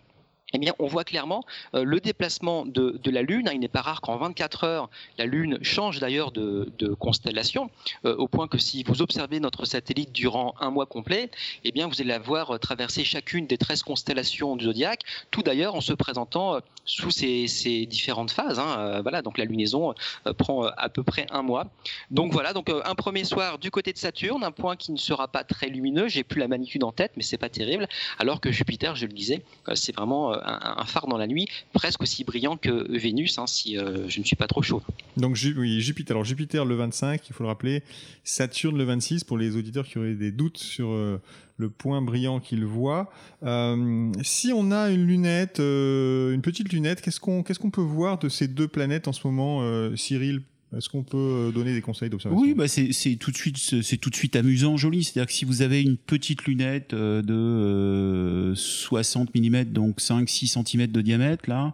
eh 0.53 0.60
bien, 0.60 0.74
on 0.77 0.86
voit 0.88 1.03
clairement 1.03 1.43
euh, 1.74 1.83
le 1.83 2.00
déplacement 2.00 2.65
de, 2.65 3.00
la 3.05 3.24
Lune. 3.24 3.50
Il 3.53 3.60
n'est 3.60 3.67
pas 3.67 3.81
rare 3.81 4.01
qu'en 4.01 4.17
24 4.17 4.63
heures, 4.63 4.89
la 5.17 5.25
Lune 5.25 5.57
change 5.62 6.00
d'ailleurs 6.00 6.31
de, 6.31 6.72
constellation, 7.00 7.69
euh, 8.05 8.15
au 8.17 8.27
point 8.27 8.48
que 8.48 8.57
si 8.57 8.83
vous 8.83 9.01
observez 9.01 9.39
notre 9.39 9.65
satellite 9.65 10.12
durant 10.12 10.53
un 10.60 10.69
mois 10.69 10.86
complet, 10.86 11.31
eh 11.63 11.72
bien, 11.72 11.88
vous 11.88 12.00
allez 12.00 12.10
la 12.10 12.19
voir 12.19 12.60
traverser 12.60 13.03
chacune 13.03 13.48
des 13.48 13.57
13 13.57 13.83
constellations 13.83 14.55
du 14.55 14.65
zodiaque, 14.65 15.01
tout 15.31 15.41
d'ailleurs 15.41 15.75
en 15.75 15.81
se 15.81 15.93
présentant 15.93 16.55
euh, 16.55 16.60
sous 16.86 17.10
ces, 17.12 17.48
différentes 17.88 18.31
phases. 18.31 18.60
Hein. 18.60 19.01
voilà, 19.01 19.22
donc 19.22 19.38
la 19.38 19.45
lunaison 19.45 19.93
prend 20.38 20.65
à 20.65 20.89
peu 20.89 21.01
près 21.01 21.25
un 21.31 21.41
mois. 21.41 21.67
Donc 22.12 22.33
voilà, 22.33 22.53
donc 22.53 22.69
un 22.69 22.95
premier 22.95 23.24
soir 23.24 23.57
du 23.57 23.72
côté 23.72 23.93
de 23.93 23.98
Saturne, 23.98 24.43
un 24.43 24.51
point 24.51 24.75
qui 24.75 24.91
ne 24.91 24.98
sera 24.98 25.29
pas 25.29 25.43
très 25.43 25.67
lumineux. 25.67 26.10
J'ai 26.10 26.24
plus 26.24 26.39
la 26.39 26.48
magnitude 26.48 26.83
en 26.83 26.91
tête, 26.91 27.13
mais 27.15 27.24
c'est 27.24 27.38
pas 27.38 27.50
terrible. 27.50 27.88
Alors 28.19 28.41
que 28.41 28.51
Jupiter, 28.51 28.95
je 28.95 29.05
le 29.05 29.13
disais, 29.13 29.43
c'est 29.75 29.95
vraiment 29.95 30.33
un, 30.44 30.86
phare 30.86 31.08
dans 31.08 31.18
la 31.18 31.28
nuit, 31.28 31.48
presque 31.74 32.02
aussi 32.02 32.24
brillant 32.24 32.58
que 32.58 32.92
Vénus, 32.98 33.38
hein, 33.40 33.48
si 33.48 33.78
euh, 33.78 34.08
je 34.08 34.20
ne 34.20 34.26
suis 34.26 34.36
pas 34.36 34.48
trop 34.48 34.62
chaud. 34.62 34.82
Donc 35.18 35.36
Jupiter. 35.36 36.14
Alors 36.14 36.26
Jupiter 36.26 36.66
le 36.66 36.76
25, 36.76 37.28
il 37.30 37.34
faut 37.34 37.44
le 37.44 37.50
rappeler. 37.50 37.84
Saturne 38.24 38.78
le 38.78 38.84
26 38.84 39.24
pour 39.24 39.38
les 39.38 39.56
auditeurs 39.56 39.86
qui 39.86 39.98
auraient 39.98 40.16
des 40.16 40.32
doutes 40.32 40.58
sur 40.58 40.90
euh, 40.92 41.22
le 41.58 41.70
point 41.70 42.02
brillant 42.02 42.40
qu'ils 42.40 42.66
voient. 42.66 43.12
Euh, 43.44 44.12
si 44.22 44.52
on 44.54 44.72
a 44.72 44.90
une 44.90 45.06
lunette, 45.06 45.60
une 45.60 46.42
petite 46.42 46.72
lunette, 46.72 47.02
qu'est-ce 47.02 47.20
qu'on 47.20 47.44
qu'est-ce 47.44 47.60
qu'on 47.60 47.72
peut 47.72 47.82
voir 47.82 48.20
de 48.20 48.30
ces 48.30 48.48
deux 48.48 48.68
planètes 48.68 49.08
en 49.08 49.14
ce 49.14 49.28
moment, 49.28 49.62
Cyril? 49.96 50.44
Est-ce 50.77 50.89
qu'on 50.89 51.03
peut 51.03 51.18
euh, 51.18 51.51
donner 51.51 51.74
des 51.74 51.82
conseils 51.82 52.10
d'observation? 52.10 52.42
Oui, 52.42 52.53
bah 52.53 52.68
c'est 52.68 53.15
tout 53.15 53.32
de 53.32 53.36
suite 53.36 53.58
c'est 53.58 53.98
tout 53.98 54.10
de 54.10 54.15
suite 54.15 54.36
amusant, 54.36 54.77
joli. 54.77 55.03
C'est-à-dire 55.03 55.27
que 55.27 55.34
si 55.34 55.46
vous 55.46 55.62
avez 55.62 55.82
une 55.82 55.98
petite 55.98 56.46
lunette 56.46 56.94
euh, 56.94 57.22
de 57.22 58.56
60 58.56 59.30
euh, 59.36 59.39
mm, 59.39 59.63
donc 59.65 60.00
5-6 60.00 60.63
cm 60.63 60.88
de 60.88 61.01
diamètre 61.01 61.50
là, 61.50 61.74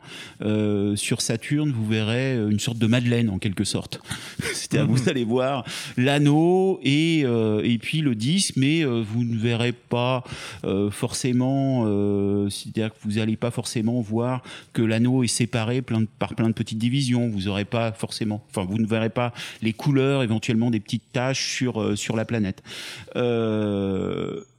sur 0.95 1.21
Saturne, 1.21 1.71
vous 1.71 1.85
verrez 1.85 2.35
une 2.35 2.59
sorte 2.59 2.77
de 2.77 2.87
Madeleine 2.87 3.29
en 3.29 3.39
quelque 3.39 3.63
sorte. 3.63 4.01
C'est-à-dire 4.53 4.87
vous 4.87 5.07
allez 5.07 5.23
voir 5.23 5.65
l'anneau 5.97 6.79
et 6.83 7.19
et 7.19 7.77
puis 7.77 8.01
le 8.01 8.15
disque, 8.15 8.55
mais 8.57 8.83
vous 8.83 9.23
ne 9.23 9.37
verrez 9.37 9.71
pas 9.71 10.23
forcément. 10.91 11.85
C'est-à-dire 12.49 12.89
que 12.89 12.97
vous 13.03 13.13
n'allez 13.13 13.37
pas 13.37 13.51
forcément 13.51 14.01
voir 14.01 14.43
que 14.73 14.81
l'anneau 14.81 15.23
est 15.23 15.27
séparé 15.27 15.81
plein 15.81 16.03
par 16.05 16.35
plein 16.35 16.47
de 16.47 16.53
petites 16.53 16.77
divisions. 16.77 17.29
Vous 17.29 17.43
n'aurez 17.43 17.65
pas 17.65 17.91
forcément. 17.91 18.43
Enfin, 18.49 18.65
vous 18.65 18.77
ne 18.77 18.87
verrez 18.89 19.09
pas 19.09 19.33
les 19.61 19.73
couleurs, 19.73 20.23
éventuellement 20.23 20.71
des 20.71 20.79
petites 20.79 21.11
taches 21.11 21.53
sur 21.55 21.97
sur 21.97 22.15
la 22.15 22.25
planète. 22.25 22.61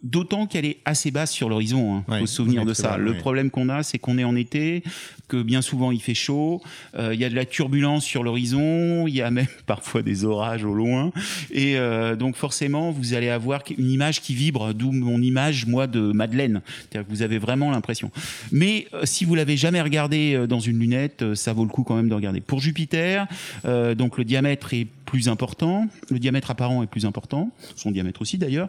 D'autant 0.03 0.47
qu'elle 0.47 0.65
est 0.65 0.79
assez 0.87 1.11
basse 1.11 1.31
sur 1.31 1.51
l'horizon. 1.51 1.97
Hein. 1.97 2.21
faut 2.21 2.27
se 2.27 2.37
souvenir 2.37 2.65
de 2.65 2.73
ça. 2.73 2.97
le 2.97 3.15
problème 3.19 3.51
qu'on 3.51 3.69
a, 3.69 3.83
c'est 3.83 3.99
qu'on 3.99 4.17
est 4.17 4.25
en 4.25 4.35
été, 4.35 4.83
que 5.29 5.43
bien 5.43 5.61
souvent 5.61 5.93
il 5.93 6.01
fait 6.01 6.15
chaud, 6.15 6.63
il 6.99 7.21
y 7.21 7.25
a 7.25 7.29
de 7.29 7.35
la 7.35 7.45
turbulence 7.45 8.05
sur 8.05 8.23
l'horizon, 8.23 9.07
il 9.07 9.15
y 9.15 9.21
a 9.21 9.31
même 9.31 9.47
parfois 9.67 10.01
des 10.03 10.25
orages 10.25 10.65
au 10.65 10.73
loin, 10.73 11.13
et 11.51 11.77
donc 12.19 12.37
forcément 12.37 12.91
vous 12.91 13.13
allez 13.13 13.29
avoir 13.29 13.63
une 13.77 13.91
image 13.91 14.23
qui 14.23 14.35
vibre, 14.35 14.73
d'où 14.73 14.91
mon 14.91 15.21
image 15.21 15.67
moi 15.67 15.87
de 15.87 16.01
Madeleine. 16.13 16.63
C'est-à-dire 16.67 17.07
que 17.07 17.13
vous 17.13 17.23
avez 17.23 17.39
vraiment 17.39 17.71
l'impression. 17.71 18.11
Mais 18.53 18.87
si 19.05 19.27
vous 19.27 19.35
l'avez 19.35 19.59
jamais 19.59 19.83
regardé 19.83 20.47
dans 20.49 20.61
une 20.61 20.79
lunette, 20.79 21.35
ça 21.35 21.53
vaut 21.53 21.65
le 21.65 21.71
coup 21.71 21.83
quand 21.83 21.97
même 21.97 22.09
de 22.09 22.15
regarder. 22.15 22.41
Pour 22.41 22.61
Jupiter, 22.61 23.27
donc 23.65 24.17
le 24.21 24.25
diamètre 24.25 24.75
est 24.75 24.87
plus 25.11 25.29
important, 25.29 25.89
le 26.09 26.21
diamètre 26.21 26.53
apparent 26.53 26.85
est 26.85 26.87
plus 26.87 27.05
important, 27.05 27.51
son 27.75 27.91
diamètre 27.91 28.23
aussi 28.23 28.39
d'ailleurs. 28.39 28.69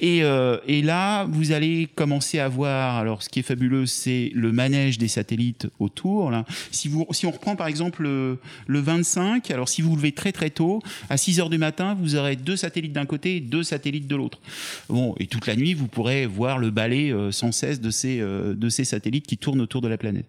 Et, 0.00 0.24
euh, 0.24 0.56
et, 0.66 0.80
là, 0.80 1.24
vous 1.24 1.52
allez 1.52 1.86
commencer 1.94 2.38
à 2.38 2.48
voir, 2.48 2.96
alors 2.96 3.22
ce 3.22 3.28
qui 3.28 3.40
est 3.40 3.42
fabuleux, 3.42 3.84
c'est 3.84 4.32
le 4.34 4.52
manège 4.52 4.96
des 4.96 5.08
satellites 5.08 5.68
autour. 5.80 6.30
Là. 6.30 6.46
Si, 6.70 6.88
vous, 6.88 7.06
si 7.10 7.26
on 7.26 7.30
reprend 7.30 7.56
par 7.56 7.66
exemple 7.66 8.04
le, 8.04 8.38
le 8.66 8.80
25, 8.80 9.50
alors 9.50 9.68
si 9.68 9.82
vous 9.82 9.90
vous 9.90 9.96
levez 9.96 10.12
très 10.12 10.32
très 10.32 10.48
tôt, 10.48 10.80
à 11.10 11.18
6 11.18 11.40
heures 11.40 11.50
du 11.50 11.58
matin, 11.58 11.94
vous 12.00 12.16
aurez 12.16 12.36
deux 12.36 12.56
satellites 12.56 12.94
d'un 12.94 13.04
côté 13.04 13.36
et 13.36 13.40
deux 13.40 13.62
satellites 13.62 14.06
de 14.06 14.16
l'autre. 14.16 14.40
Bon, 14.88 15.14
et 15.18 15.26
toute 15.26 15.46
la 15.46 15.56
nuit, 15.56 15.74
vous 15.74 15.88
pourrez 15.88 16.24
voir 16.24 16.56
le 16.56 16.70
balai 16.70 17.12
euh, 17.12 17.32
sans 17.32 17.52
cesse 17.52 17.82
de 17.82 17.90
ces, 17.90 18.18
euh, 18.20 18.54
de 18.54 18.70
ces 18.70 18.84
satellites 18.84 19.26
qui 19.26 19.36
tournent 19.36 19.60
autour 19.60 19.82
de 19.82 19.88
la 19.88 19.98
planète. 19.98 20.26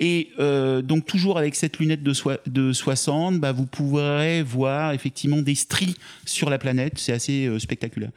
Et 0.00 0.30
donc 0.38 1.04
toujours 1.04 1.36
avec 1.36 1.54
cette 1.54 1.78
lunette 1.78 2.02
de, 2.02 2.14
de 2.46 2.72
60, 2.72 3.38
bah, 3.38 3.52
vous 3.52 3.66
pourrez 3.66 4.42
voir 4.42 4.93
effectivement 4.94 5.42
des 5.42 5.54
stries 5.54 5.96
sur 6.24 6.50
la 6.50 6.58
planète. 6.58 6.98
C'est 6.98 7.12
assez 7.12 7.46
euh, 7.46 7.58
spectaculaire. 7.58 8.10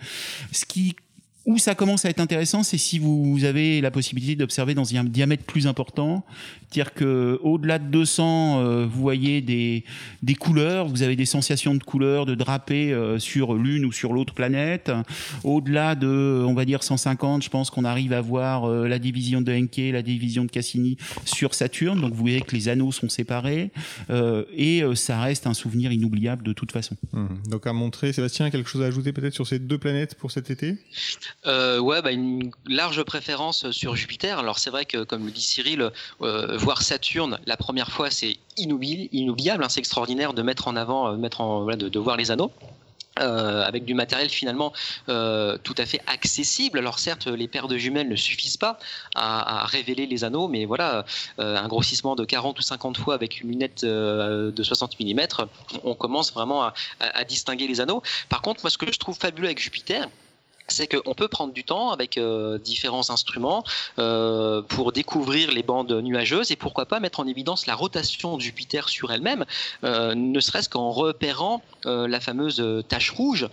Où 1.47 1.57
ça 1.57 1.75
commence 1.75 2.03
à 2.03 2.09
être 2.09 2.19
intéressant, 2.19 2.61
c'est 2.61 2.77
si 2.77 2.99
vous 2.99 3.45
avez 3.45 3.79
la 3.79 3.89
possibilité 3.89 4.35
d'observer 4.35 4.73
dans 4.73 4.93
un 4.93 5.05
diamètre 5.05 5.45
plus 5.45 5.65
important, 5.65 6.25
c'est-à-dire 6.69 6.93
que 6.93 7.39
au-delà 7.41 7.79
de 7.79 7.85
200, 7.85 8.59
euh, 8.59 8.85
vous 8.85 8.99
voyez 8.99 9.39
des, 9.39 9.85
des 10.21 10.35
couleurs, 10.35 10.89
vous 10.89 11.03
avez 11.03 11.15
des 11.15 11.25
sensations 11.25 11.73
de 11.73 11.81
couleurs, 11.81 12.25
de 12.25 12.35
drapés 12.35 12.91
euh, 12.91 13.17
sur 13.17 13.53
l'une 13.53 13.85
ou 13.85 13.93
sur 13.93 14.11
l'autre 14.11 14.33
planète. 14.33 14.91
Au-delà 15.45 15.95
de, 15.95 16.43
on 16.45 16.53
va 16.53 16.65
dire 16.65 16.83
150, 16.83 17.41
je 17.41 17.49
pense 17.49 17.69
qu'on 17.69 17.85
arrive 17.85 18.11
à 18.11 18.19
voir 18.19 18.65
euh, 18.65 18.89
la 18.89 18.99
division 18.99 19.39
de 19.39 19.53
Encke, 19.53 19.93
la 19.93 20.01
division 20.01 20.43
de 20.43 20.51
Cassini 20.51 20.97
sur 21.23 21.53
Saturne. 21.53 22.01
Donc 22.01 22.11
vous 22.11 22.21
voyez 22.21 22.41
que 22.41 22.53
les 22.53 22.67
anneaux 22.67 22.91
sont 22.91 23.07
séparés 23.07 23.71
et 24.53 24.83
ça 24.95 25.21
reste 25.21 25.47
un 25.47 25.53
souvenir 25.53 25.93
inoubliable 25.93 26.43
de 26.43 26.51
toute 26.51 26.73
façon. 26.73 26.97
Mmh. 27.13 27.49
Donc 27.49 27.67
à 27.67 27.73
montrer, 27.73 28.11
Sébastien, 28.11 28.49
quelque 28.49 28.69
chose 28.69 28.81
à 28.81 28.87
ajouter 28.87 29.13
peut-être 29.13 29.33
sur 29.33 29.47
ces 29.47 29.59
deux 29.59 29.77
planètes 29.77 30.15
pour 30.15 30.31
cet 30.31 30.51
été? 30.51 30.77
Ouais, 31.45 32.01
bah, 32.01 32.11
une 32.11 32.51
large 32.67 33.03
préférence 33.03 33.71
sur 33.71 33.95
Jupiter. 33.95 34.39
Alors 34.39 34.59
c'est 34.59 34.69
vrai 34.69 34.85
que, 34.85 35.03
comme 35.03 35.25
le 35.25 35.31
dit 35.31 35.41
Cyril, 35.41 35.91
voir 36.19 36.81
Saturne 36.81 37.39
la 37.45 37.57
première 37.57 37.91
fois, 37.91 38.09
c'est 38.11 38.37
inoubliable, 38.57 39.63
hein, 39.63 39.69
c'est 39.69 39.79
extraordinaire 39.79 40.33
de 40.33 40.41
mettre 40.41 40.67
en 40.67 40.75
avant, 40.75 41.09
euh, 41.09 41.17
mettre 41.17 41.41
en, 41.41 41.65
de, 41.65 41.99
voir 41.99 42.17
les 42.17 42.31
anneaux. 42.31 42.51
Euh, 43.19 43.63
avec 43.63 43.83
du 43.83 43.95
matériel 43.95 44.29
finalement 44.29 44.73
euh, 45.09 45.57
tout 45.63 45.73
à 45.79 45.87
fait 45.87 45.99
accessible. 46.05 46.77
Alors 46.77 46.99
certes, 46.99 47.25
les 47.25 47.47
paires 47.47 47.67
de 47.67 47.75
jumelles 47.75 48.09
ne 48.09 48.15
suffisent 48.15 48.57
pas 48.57 48.77
à, 49.15 49.65
révéler 49.65 50.05
les 50.05 50.23
anneaux, 50.23 50.47
mais 50.47 50.65
voilà, 50.65 51.03
un 51.39 51.67
grossissement 51.67 52.15
de 52.15 52.25
40 52.25 52.59
ou 52.59 52.61
50 52.61 52.95
fois 52.97 53.15
avec 53.15 53.41
une 53.41 53.49
lunette 53.49 53.83
de 53.83 54.63
60 54.63 54.99
mm, 54.99 55.19
on 55.83 55.95
commence 55.95 56.31
vraiment 56.31 56.61
à, 56.61 56.75
à, 56.99 57.23
distinguer 57.23 57.65
les 57.67 57.81
anneaux. 57.81 58.03
Par 58.29 58.43
contre, 58.43 58.59
moi 58.61 58.69
ce 58.69 58.77
que 58.77 58.91
je 58.91 58.99
trouve 58.99 59.17
fabuleux 59.17 59.47
avec 59.47 59.59
Jupiter, 59.59 60.07
c'est 60.67 60.87
qu'on 60.87 61.13
peut 61.13 61.27
prendre 61.27 61.53
du 61.53 61.63
temps 61.63 61.91
avec 61.91 62.17
euh, 62.17 62.57
différents 62.57 63.09
instruments 63.09 63.63
euh, 63.99 64.61
pour 64.61 64.91
découvrir 64.91 65.51
les 65.51 65.63
bandes 65.63 65.91
nuageuses 65.91 66.51
et 66.51 66.55
pourquoi 66.55 66.85
pas 66.85 66.99
mettre 66.99 67.19
en 67.19 67.27
évidence 67.27 67.65
la 67.67 67.75
rotation 67.75 68.37
de 68.37 68.41
Jupiter 68.41 68.89
sur 68.89 69.11
elle-même, 69.11 69.45
euh, 69.83 70.13
ne 70.15 70.39
serait-ce 70.39 70.69
qu'en 70.69 70.91
repérant 70.91 71.61
la 71.85 72.19
fameuse 72.19 72.61
tache 72.89 73.11
rouge 73.11 73.47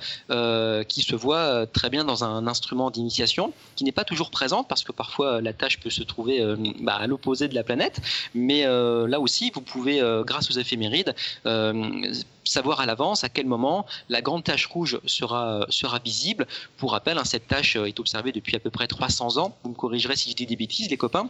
qui 0.88 1.02
se 1.02 1.14
voit 1.14 1.66
très 1.68 1.88
bien 1.88 2.04
dans 2.04 2.24
un 2.24 2.48
instrument 2.48 2.90
d'initiation, 2.90 3.52
qui 3.76 3.84
n'est 3.84 3.92
pas 3.92 4.02
toujours 4.02 4.30
présente 4.30 4.66
parce 4.66 4.82
que 4.82 4.90
parfois 4.90 5.40
la 5.40 5.52
tache 5.52 5.78
peut 5.78 5.90
se 5.90 6.02
trouver 6.02 6.44
bah, 6.80 6.96
à 6.96 7.06
l'opposé 7.06 7.46
de 7.46 7.54
la 7.54 7.62
planète, 7.62 8.00
mais 8.34 8.64
là 8.64 9.20
aussi 9.20 9.52
vous 9.54 9.60
pouvez, 9.60 10.02
grâce 10.24 10.50
aux 10.50 10.54
éphémérides, 10.54 11.14
savoir 12.44 12.80
à 12.80 12.86
l'avance 12.86 13.24
à 13.24 13.28
quel 13.28 13.46
moment 13.46 13.86
la 14.08 14.22
grande 14.22 14.44
tache 14.44 14.66
rouge 14.66 15.00
sera, 15.06 15.66
sera 15.68 15.98
visible. 15.98 16.46
Pour 16.76 16.94
hein, 17.06 17.24
cette 17.24 17.46
tache 17.48 17.76
est 17.76 18.00
observée 18.00 18.32
depuis 18.32 18.56
à 18.56 18.58
peu 18.58 18.70
près 18.70 18.86
300 18.86 19.38
ans. 19.38 19.56
Vous 19.62 19.70
me 19.70 19.74
corrigerez 19.74 20.16
si 20.16 20.30
je 20.30 20.36
dis 20.36 20.46
des 20.46 20.56
bêtises, 20.56 20.90
les 20.90 20.96
copains. 20.96 21.28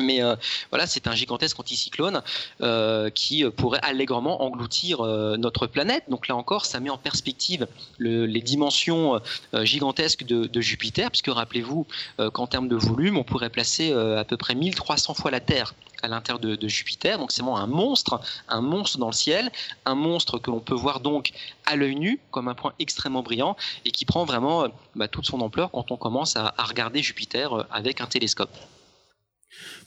Mais 0.00 0.22
euh, 0.22 0.36
voilà, 0.70 0.86
c'est 0.86 1.08
un 1.08 1.14
gigantesque 1.14 1.58
anticyclone 1.58 2.22
euh, 2.60 3.10
qui 3.10 3.44
pourrait 3.50 3.80
allègrement 3.82 4.42
engloutir 4.42 5.00
euh, 5.00 5.36
notre 5.36 5.66
planète. 5.66 6.04
Donc 6.08 6.28
là 6.28 6.36
encore, 6.36 6.66
ça 6.66 6.78
met 6.78 6.90
en 6.90 6.98
perspective 6.98 7.66
les 7.98 8.40
dimensions 8.40 9.20
gigantesques 9.62 10.24
de, 10.24 10.60
Jupiter, 10.60 11.10
puisque 11.10 11.28
rappelez-vous 11.28 11.86
qu'en 12.32 12.46
termes 12.46 12.68
de 12.68 12.76
volume, 12.76 13.16
on 13.16 13.24
pourrait 13.24 13.50
placer 13.50 13.92
à 13.92 14.24
peu 14.24 14.36
près 14.36 14.54
1300 14.54 15.14
fois 15.14 15.30
la 15.30 15.40
Terre 15.40 15.74
à 16.02 16.08
l'intérieur 16.08 16.38
de, 16.38 16.68
Jupiter. 16.68 17.18
Donc 17.18 17.32
c'est 17.32 17.42
vraiment 17.42 17.58
un 17.58 17.66
monstre, 17.66 18.20
un 18.48 18.60
monstre 18.60 18.98
dans 18.98 19.08
le 19.08 19.12
ciel, 19.12 19.50
un 19.84 19.94
monstre 19.94 20.38
que 20.38 20.50
l'on 20.50 20.60
peut 20.60 20.74
voir 20.74 21.00
donc 21.00 21.30
à 21.66 21.76
l'œil 21.76 21.96
nu 21.96 22.20
comme 22.30 22.48
un 22.48 22.54
point 22.54 22.72
extrêmement 22.78 23.22
brillant 23.22 23.56
et 23.84 23.90
qui 23.90 24.04
prend 24.04 24.24
vraiment 24.24 24.68
bah, 24.94 25.08
toute 25.08 25.26
son 25.26 25.40
ampleur 25.40 25.70
quand 25.70 25.90
on 25.90 25.96
commence 25.96 26.36
à 26.36 26.54
regarder 26.58 27.02
Jupiter 27.02 27.66
avec 27.70 28.00
un 28.00 28.06
télescope. 28.06 28.56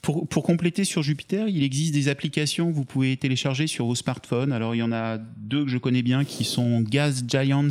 Pour, 0.01 0.43
compléter 0.43 0.83
sur 0.83 1.03
Jupiter, 1.03 1.47
il 1.47 1.63
existe 1.63 1.93
des 1.93 2.07
applications 2.07 2.71
que 2.71 2.75
vous 2.75 2.85
pouvez 2.85 3.15
télécharger 3.15 3.67
sur 3.67 3.85
vos 3.85 3.95
smartphones. 3.95 4.51
Alors 4.51 4.73
il 4.73 4.79
y 4.79 4.83
en 4.83 4.91
a 4.91 5.17
deux 5.17 5.63
que 5.65 5.69
je 5.69 5.77
connais 5.77 6.01
bien 6.01 6.25
qui 6.25 6.43
sont 6.43 6.81
Gas 6.81 7.21
Giants 7.27 7.69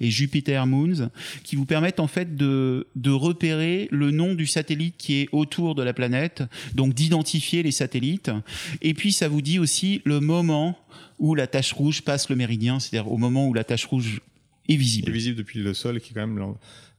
et 0.00 0.10
Jupiter 0.10 0.66
Moons, 0.66 1.10
qui 1.42 1.56
vous 1.56 1.64
permettent 1.64 2.00
en 2.00 2.06
fait 2.06 2.36
de, 2.36 2.86
de 2.94 3.10
repérer 3.10 3.88
le 3.90 4.12
nom 4.12 4.34
du 4.34 4.46
satellite 4.46 4.94
qui 4.96 5.14
est 5.14 5.28
autour 5.32 5.74
de 5.74 5.82
la 5.82 5.92
planète, 5.92 6.44
donc 6.74 6.94
d'identifier 6.94 7.62
les 7.62 7.72
satellites. 7.72 8.30
Et 8.80 8.94
puis 8.94 9.12
ça 9.12 9.28
vous 9.28 9.42
dit 9.42 9.58
aussi 9.58 10.02
le 10.04 10.20
moment 10.20 10.78
où 11.18 11.34
la 11.34 11.46
tache 11.46 11.72
rouge 11.72 12.02
passe 12.02 12.28
le 12.28 12.36
méridien, 12.36 12.78
c'est-à-dire 12.78 13.10
au 13.10 13.18
moment 13.18 13.48
où 13.48 13.54
la 13.54 13.64
tache 13.64 13.86
rouge 13.86 14.20
est 14.68 14.76
visible. 14.76 15.08
Est 15.08 15.12
visible 15.12 15.36
depuis 15.36 15.60
le 15.60 15.74
sol, 15.74 16.00
qui 16.00 16.10
est 16.10 16.14
quand 16.14 16.26
même 16.26 16.54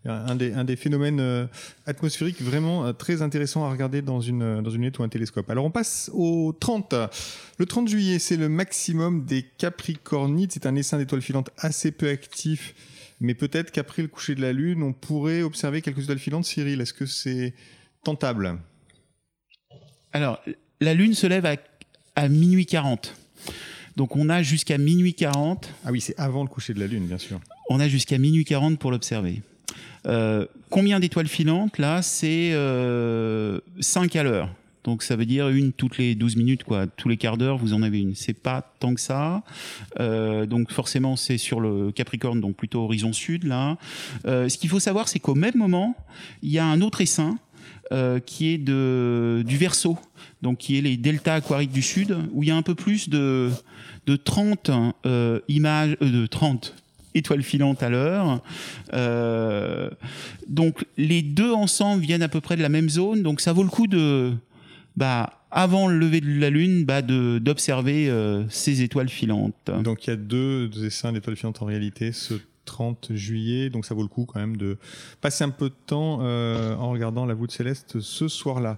un 0.08 0.36
des, 0.36 0.54
un 0.54 0.64
des 0.64 0.76
phénomènes 0.76 1.20
euh, 1.20 1.46
atmosphériques 1.86 2.42
vraiment 2.42 2.86
euh, 2.86 2.94
très 2.94 3.22
intéressants 3.22 3.66
à 3.66 3.70
regarder 3.70 4.02
dans 4.02 4.22
une, 4.22 4.42
euh, 4.42 4.62
dans 4.62 4.70
une 4.70 4.82
lunette 4.82 5.00
ou 5.00 5.04
un 5.04 5.10
télescope. 5.10 5.50
Alors 5.50 5.66
on 5.66 5.72
passe 5.72 6.10
au 6.14 6.56
30. 6.60 6.96
Le 7.58 7.66
30 7.66 7.88
juillet, 7.88 8.20
c'est 8.20 8.38
le 8.38 8.50
maximum 8.50 9.26
des 9.26 9.44
Capricornides. 9.44 10.52
C'est 10.52 10.66
un 10.66 10.76
essaim 10.76 10.98
d'étoiles 10.98 11.22
filantes 11.22 11.50
assez 11.58 11.92
peu 11.92 12.10
actif, 12.10 12.74
mais 13.20 13.34
peut-être 13.34 13.72
qu'après 13.72 14.02
le 14.02 14.08
coucher 14.08 14.36
de 14.36 14.42
la 14.42 14.54
Lune, 14.54 14.84
on 14.84 14.94
pourrait 14.94 15.42
observer 15.42 15.82
quelques 15.82 16.04
étoiles 16.04 16.20
filantes. 16.20 16.46
Cyril, 16.46 16.82
est-ce 16.82 16.94
que 16.94 17.06
c'est 17.06 17.54
tentable? 18.04 18.58
Alors, 20.14 20.42
la 20.80 20.94
Lune 20.94 21.14
se 21.14 21.28
lève 21.28 21.46
à, 21.46 21.56
à 22.16 22.30
minuit 22.30 22.66
40. 22.66 23.16
Donc 23.98 24.16
on 24.16 24.30
a 24.30 24.44
jusqu'à 24.44 24.78
minuit 24.78 25.16
40. 25.16 25.74
Ah 25.84 25.92
oui, 25.92 26.02
c'est 26.02 26.18
avant 26.20 26.44
le 26.44 26.50
coucher 26.50 26.76
de 26.76 26.80
la 26.80 26.86
Lune, 26.86 27.08
bien 27.08 27.18
sûr. 27.18 27.40
On 27.70 27.80
a 27.80 27.88
jusqu'à 27.88 28.20
minuit 28.20 28.46
40 28.46 28.78
pour 28.78 28.92
l'observer. 28.92 29.42
Euh, 30.08 30.46
combien 30.70 31.00
d'étoiles 31.00 31.28
filantes 31.28 31.78
Là, 31.78 32.02
c'est 32.02 32.52
5 32.52 32.56
euh, 32.56 33.60
à 34.16 34.24
l'heure. 34.24 34.50
Donc 34.84 35.04
ça 35.04 35.18
veut 35.18 35.26
dire 35.26 35.50
une 35.50 35.74
toutes 35.74 35.98
les 35.98 36.16
12 36.16 36.38
minutes, 36.38 36.64
quoi. 36.64 36.88
Tous 36.88 37.10
les 37.10 37.18
quarts 37.18 37.38
d'heure, 37.38 37.58
vous 37.58 37.74
en 37.74 37.82
avez 37.82 38.00
une. 38.00 38.16
C'est 38.16 38.34
pas 38.34 38.74
tant 38.80 38.94
que 38.94 39.02
ça. 39.02 39.44
Euh, 40.00 40.46
donc 40.46 40.72
forcément, 40.72 41.18
c'est 41.18 41.38
sur 41.38 41.60
le 41.60 41.92
Capricorne, 41.92 42.40
donc 42.40 42.56
plutôt 42.56 42.84
horizon 42.84 43.12
sud, 43.12 43.44
là. 43.44 43.78
ce 44.24 44.58
qu'il 44.58 44.70
faut 44.70 44.80
savoir, 44.80 45.10
c'est 45.10 45.20
qu'au 45.20 45.36
même 45.36 45.58
moment, 45.58 45.96
il 46.42 46.52
y 46.52 46.60
a 46.60 46.66
un 46.66 46.82
autre 46.82 47.02
essaim 47.02 47.38
qui 48.26 48.50
est 48.50 48.58
de, 48.58 49.44
du 49.46 49.58
Verseau, 49.58 49.98
donc 50.42 50.60
qui 50.60 50.78
est 50.78 50.82
les 50.82 50.96
deltas 50.96 51.36
aquariques 51.36 51.72
du 51.72 51.82
sud, 51.82 52.18
où 52.32 52.44
il 52.44 52.50
y 52.50 52.52
a 52.52 52.56
un 52.56 52.62
peu 52.62 52.76
plus 52.76 53.10
de, 53.10 53.50
de 54.06 54.16
30 54.16 54.72
images, 55.50 55.98
de 56.00 56.28
30 56.28 56.74
étoiles 57.18 57.44
filantes 57.44 57.84
à 57.84 57.90
l'heure. 57.90 58.42
Euh, 58.94 59.90
donc 60.48 60.86
les 60.98 61.22
deux 61.22 61.52
ensemble 61.52 62.04
viennent 62.04 62.24
à 62.24 62.30
peu 62.30 62.42
près 62.42 62.56
de 62.56 62.62
la 62.62 62.70
même 62.70 62.90
zone, 62.90 63.24
donc 63.24 63.42
ça 63.42 63.54
vaut 63.54 63.64
le 63.64 63.70
coup 63.70 63.88
de, 63.88 64.34
bah, 64.96 65.42
avant 65.52 65.88
le 65.88 65.98
lever 65.98 66.22
de 66.22 66.40
la 66.40 66.50
Lune, 66.50 66.86
bah, 66.86 67.02
d'observer 67.02 68.10
euh, 68.10 68.44
ces 68.50 68.82
étoiles 68.82 69.10
filantes. 69.10 69.72
Donc 69.84 70.06
il 70.06 70.10
y 70.12 70.14
a 70.14 70.18
deux, 70.18 70.70
essaims 70.86 71.14
d'étoiles 71.14 71.36
filantes 71.36 71.62
en 71.62 71.66
réalité 71.66 72.12
ce 72.12 72.36
30 72.66 73.14
juillet, 73.14 73.70
donc 73.70 73.86
ça 73.86 73.96
vaut 73.96 74.02
le 74.02 74.10
coup 74.10 74.26
quand 74.26 74.40
même 74.40 74.58
de 74.58 74.78
passer 75.22 75.44
un 75.44 75.50
peu 75.50 75.70
de 75.70 75.76
temps 75.86 76.20
euh, 76.22 76.76
en 76.76 76.92
regardant 76.92 77.26
la 77.26 77.34
voûte 77.34 77.52
céleste 77.52 78.00
ce 78.02 78.28
soir-là. 78.28 78.78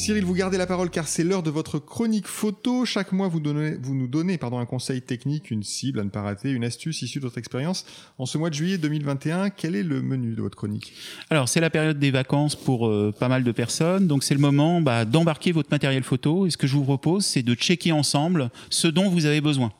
Cyril, 0.00 0.24
vous 0.24 0.32
gardez 0.32 0.56
la 0.56 0.66
parole 0.66 0.88
car 0.88 1.06
c'est 1.06 1.22
l'heure 1.22 1.42
de 1.42 1.50
votre 1.50 1.78
chronique 1.78 2.26
photo. 2.26 2.86
Chaque 2.86 3.12
mois, 3.12 3.28
vous, 3.28 3.38
nous 3.38 4.08
donnez 4.08 4.38
pardon, 4.38 4.58
un 4.58 4.64
conseil 4.64 5.02
technique, 5.02 5.50
une 5.50 5.62
cible 5.62 6.00
à 6.00 6.04
ne 6.04 6.08
pas 6.08 6.22
rater, 6.22 6.52
une 6.52 6.64
astuce 6.64 7.02
issue 7.02 7.18
de 7.18 7.24
votre 7.24 7.36
expérience. 7.36 7.84
En 8.16 8.24
ce 8.24 8.38
mois 8.38 8.48
de 8.48 8.54
juillet 8.54 8.78
2021, 8.78 9.50
quel 9.50 9.76
est 9.76 9.82
le 9.82 10.00
menu 10.00 10.32
de 10.34 10.40
votre 10.40 10.56
chronique? 10.56 10.94
Alors, 11.28 11.50
c'est 11.50 11.60
la 11.60 11.68
période 11.68 11.98
des 11.98 12.10
vacances 12.10 12.56
pour 12.56 12.88
euh, 12.88 13.12
pas 13.12 13.28
mal 13.28 13.44
de 13.44 13.52
personnes. 13.52 14.06
Donc, 14.06 14.24
c'est 14.24 14.32
le 14.32 14.40
moment 14.40 14.80
bah, 14.80 15.04
d'embarquer 15.04 15.52
votre 15.52 15.70
matériel 15.70 16.02
photo. 16.02 16.46
Et 16.46 16.50
ce 16.50 16.56
que 16.56 16.66
je 16.66 16.76
vous 16.76 16.84
propose, 16.84 17.26
c'est 17.26 17.42
de 17.42 17.52
checker 17.52 17.92
ensemble 17.92 18.50
ce 18.70 18.88
dont 18.88 19.10
vous 19.10 19.26
avez 19.26 19.42
besoin. 19.42 19.70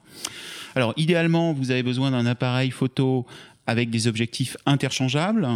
Alors, 0.75 0.93
idéalement, 0.99 1.55
vous 1.55 1.71
avez 1.71 1.83
besoin 1.83 2.11
d'un 2.11 2.27
appareil 2.27 2.73
photo 2.73 3.25
avec 3.67 3.89
des 3.89 4.07
objectifs 4.07 4.59
interchangeables. 4.67 5.49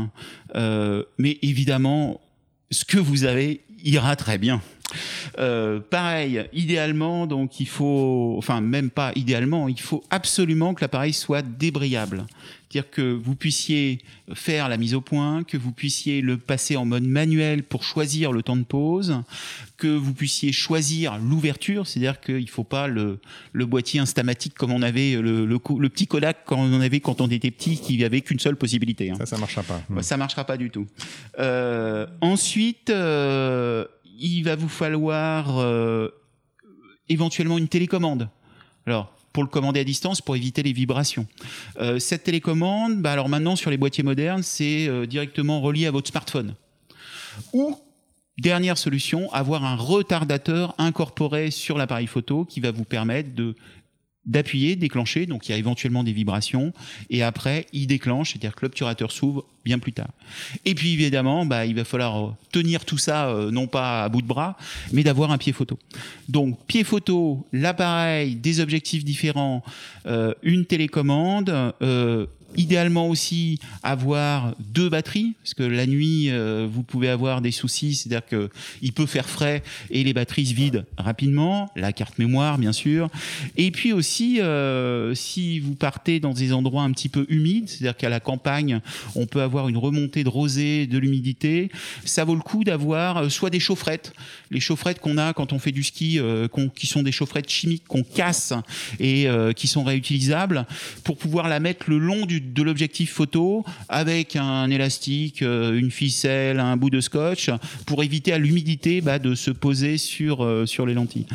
Euh, 0.55 1.03
mais 1.19 1.39
évidemment, 1.43 2.23
ce 2.71 2.87
que 2.87 2.99
vous 2.99 3.25
avez 3.25 3.61
ira 3.85 4.17
très 4.17 4.39
bien. 4.39 4.61
Euh, 5.39 5.81
pareil, 5.81 6.45
idéalement, 6.53 7.27
donc 7.27 7.61
il 7.61 7.69
faut, 7.69 8.35
enfin 8.39 8.61
même 8.61 8.91
pas 8.91 9.13
idéalement, 9.17 9.69
il 9.69 9.81
faut 9.81 10.05
absolument 10.11 10.75
que 10.75 10.83
l'appareil 10.83 11.13
soit 11.13 11.43
débrayable. 11.43 12.27
C'est-à-dire 12.69 12.91
que 12.91 13.13
vous 13.13 13.37
puissiez 13.37 14.01
faire 14.33 14.69
la 14.69 14.77
mise 14.77 14.95
au 14.95 15.01
point, 15.01 15.45
que 15.45 15.57
vous 15.57 15.71
puissiez 15.71 16.21
le 16.21 16.37
passer 16.37 16.77
en 16.77 16.85
mode 16.85 17.05
manuel 17.05 17.63
pour 17.63 17.85
choisir 17.85 18.33
le 18.33 18.43
temps 18.43 18.57
de 18.57 18.65
pause, 18.65 19.23
que 19.77 19.87
vous 19.87 20.13
puissiez 20.13 20.51
choisir 20.51 21.19
l'ouverture, 21.19 21.87
c'est-à-dire 21.87 22.21
qu'il 22.21 22.43
ne 22.43 22.47
faut 22.47 22.65
pas 22.65 22.89
le, 22.89 23.21
le, 23.53 23.67
boîtier 23.67 24.01
instamatique 24.01 24.55
comme 24.55 24.73
on 24.73 24.83
avait, 24.83 25.13
le, 25.13 25.47
le, 25.47 25.61
le, 25.79 25.89
petit 25.89 26.09
Kodak 26.09 26.39
quand 26.47 26.59
on 26.59 26.81
avait 26.81 26.99
quand 26.99 27.21
on 27.21 27.29
était 27.29 27.53
petit, 27.53 27.79
qui 27.79 28.03
avait 28.05 28.23
qu'une 28.23 28.41
seule 28.41 28.57
possibilité. 28.57 29.11
Hein. 29.11 29.17
Ça, 29.19 29.27
ça 29.27 29.39
marchera 29.39 29.63
pas. 29.63 29.81
Ça 30.03 30.17
marchera 30.17 30.45
pas 30.45 30.57
du 30.57 30.71
tout. 30.71 30.87
Euh, 31.39 32.07
ensuite, 32.21 32.91
euh, 32.91 33.85
il 34.19 34.43
va 34.43 34.57
vous 34.57 34.69
falloir 34.69 35.59
euh, 35.59 36.09
éventuellement 37.09 37.59
une 37.59 37.69
télécommande. 37.69 38.29
Alors, 38.87 39.15
pour 39.33 39.43
le 39.43 39.49
commander 39.49 39.81
à 39.81 39.85
distance 39.85 40.21
pour 40.21 40.37
éviter 40.37 40.63
les 40.63 40.73
vibrations. 40.73 41.27
Euh, 41.79 41.99
cette 41.99 42.23
télécommande, 42.23 43.03
bah 43.03 43.13
alors 43.13 43.29
maintenant 43.29 43.57
sur 43.57 43.71
les 43.71 43.77
boîtiers 43.77 44.05
modernes, 44.05 44.43
c'est 44.43 44.87
euh, 44.87 45.07
directement 45.07 45.61
relié 45.61 45.87
à 45.87 45.91
votre 45.91 46.09
smartphone. 46.09 46.55
Ou 47.53 47.77
dernière 48.39 48.79
solution, 48.79 49.31
avoir 49.33 49.65
un 49.65 49.75
retardateur 49.75 50.75
incorporé 50.79 51.51
sur 51.51 51.77
l'appareil 51.77 52.07
photo 52.07 52.45
qui 52.45 52.61
va 52.61 52.71
vous 52.71 52.85
permettre 52.85 53.35
de 53.35 53.57
d'appuyer, 54.27 54.77
déclencher, 54.77 55.27
donc 55.27 55.49
il 55.49 55.53
y 55.53 55.55
a 55.55 55.59
éventuellement 55.59 56.05
des 56.05 56.13
vibrations, 56.13 56.73
et 57.11 57.23
après 57.23 57.67
il 57.73 57.87
déclenche, 57.87 58.33
c'est-à-dire 58.33 58.55
que 58.55 58.65
l'obturateur 58.65 59.13
s'ouvre 59.13 59.45
bien 59.65 59.79
plus 59.79 59.93
tard. 59.93 60.11
Et 60.65 60.75
puis 60.75 60.93
évidemment, 60.93 61.47
bah, 61.47 61.67
il 61.67 61.75
va 61.75 61.85
falloir 61.85 62.35
tenir 62.53 62.85
tout 62.85 62.99
ça, 62.99 63.29
euh, 63.29 63.51
non 63.51 63.67
pas 63.67 64.05
à 64.05 64.09
bout 64.09 64.23
de 64.23 64.27
bras, 64.27 64.57
mais 64.93 65.03
d'avoir 65.03 65.31
un 65.31 65.39
pied 65.39 65.53
photo. 65.53 65.79
Donc 66.29 66.59
pied 66.67 66.85
photo, 66.85 67.47
l'appareil, 67.53 68.37
des 68.37 68.61
objectifs 68.61 69.05
différents, 69.05 69.63
euh, 70.07 70.35
une 70.43 70.67
télécommande, 70.67 71.73
euh, 71.83 72.27
idéalement 72.57 73.09
aussi 73.09 73.59
avoir 73.83 74.55
deux 74.59 74.89
batteries 74.89 75.35
parce 75.43 75.55
que 75.55 75.63
la 75.63 75.87
nuit 75.87 76.31
euh, 76.31 76.67
vous 76.71 76.83
pouvez 76.83 77.09
avoir 77.09 77.41
des 77.41 77.51
soucis 77.51 77.95
c'est-à-dire 77.95 78.27
que 78.27 78.51
il 78.83 78.93
peut 78.93 79.07
faire 79.07 79.29
frais 79.29 79.63
et 79.91 80.05
les 80.05 80.13
batteries 80.13 80.47
se 80.47 80.55
vident 80.55 80.85
rapidement 80.97 81.71
la 81.77 81.93
carte 81.93 82.19
mémoire 82.19 82.59
bien 82.59 82.73
sûr. 82.73 83.09
Et 83.57 83.71
puis 83.71 83.93
aussi 83.93 84.41
euh, 84.41 85.15
si 85.15 85.61
vous 85.61 85.75
partez 85.75 86.21
dans 86.21 86.33
des 86.33 86.53
endroits 86.53 86.83
un 86.83 86.93
petit 86.93 87.09
peu 87.09 87.27
humides 87.29 87.69
c'est-à-dire 87.69 87.97
qu'à 87.97 88.09
la 88.09 88.21
campagne 88.21 88.81
on 89.15 89.27
peut 89.27 89.43
avoir 89.43 89.69
une 89.69 89.77
remontée 89.77 90.25
de 90.25 90.29
rosée 90.29 90.87
de 90.87 90.99
l'humidité 90.99 91.71
ça 92.05 92.25
vaut 92.25 92.35
le 92.35 92.43
coup 92.43 92.65
d'avoir 92.65 93.19
euh, 93.19 93.29
soit 93.29 93.51
des 93.51 93.61
chaufferettes. 93.61 94.13
Les 94.51 94.61
chaufferettes 94.61 95.01
qu'on 95.01 95.19
a 95.19 95.33
quand 95.33 95.53
on 95.53 95.59
fait 95.59 95.73
du 95.73 95.83
ski 95.83 96.21
qui 96.75 96.87
sont 96.87 97.03
des 97.03 97.13
chaufferettes 97.13 97.51
chimiques 97.51 97.85
qu'on 97.89 98.03
casse 98.03 98.53
et 99.01 99.27
qui 99.57 99.67
sont 99.67 99.85
réutilisables 99.85 100.67
pour 101.03 101.17
pouvoir 101.17 101.49
la 101.49 101.61
mettre 101.61 101.89
le 101.89 101.99
long 101.99 102.27
du 102.27 102.41
de 102.53 102.63
l'objectif 102.63 103.13
photo 103.13 103.65
avec 103.89 104.37
un 104.37 104.71
élastique, 104.71 105.43
euh, 105.43 105.79
une 105.79 105.91
ficelle, 105.91 106.61
un 106.61 106.77
bout 106.77 106.91
de 106.91 107.01
scotch 107.01 107.51
pour 107.87 108.03
éviter 108.03 108.33
à 108.33 108.39
l'humidité 108.39 109.01
bah, 109.01 109.19
de 109.19 109.35
se 109.35 109.51
poser 109.51 109.99
sur, 109.99 110.45
euh, 110.45 110.67
sur 110.67 110.87
les 110.87 110.95
lentilles. 110.95 111.27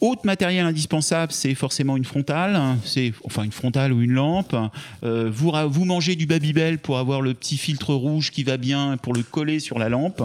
Autre 0.00 0.22
matériel 0.24 0.64
indispensable, 0.64 1.30
c'est 1.30 1.54
forcément 1.54 1.96
une 1.96 2.06
frontale, 2.06 2.58
c'est 2.84 3.12
enfin 3.24 3.42
une 3.42 3.52
frontale 3.52 3.92
ou 3.92 4.00
une 4.00 4.12
lampe. 4.12 4.56
Euh, 5.04 5.30
vous, 5.30 5.52
vous 5.68 5.84
mangez 5.84 6.16
du 6.16 6.24
Babybel 6.24 6.78
pour 6.78 6.96
avoir 6.98 7.20
le 7.20 7.34
petit 7.34 7.58
filtre 7.58 7.92
rouge 7.92 8.30
qui 8.30 8.42
va 8.42 8.56
bien 8.56 8.96
pour 8.96 9.12
le 9.12 9.22
coller 9.22 9.60
sur 9.60 9.78
la 9.78 9.90
lampe. 9.90 10.22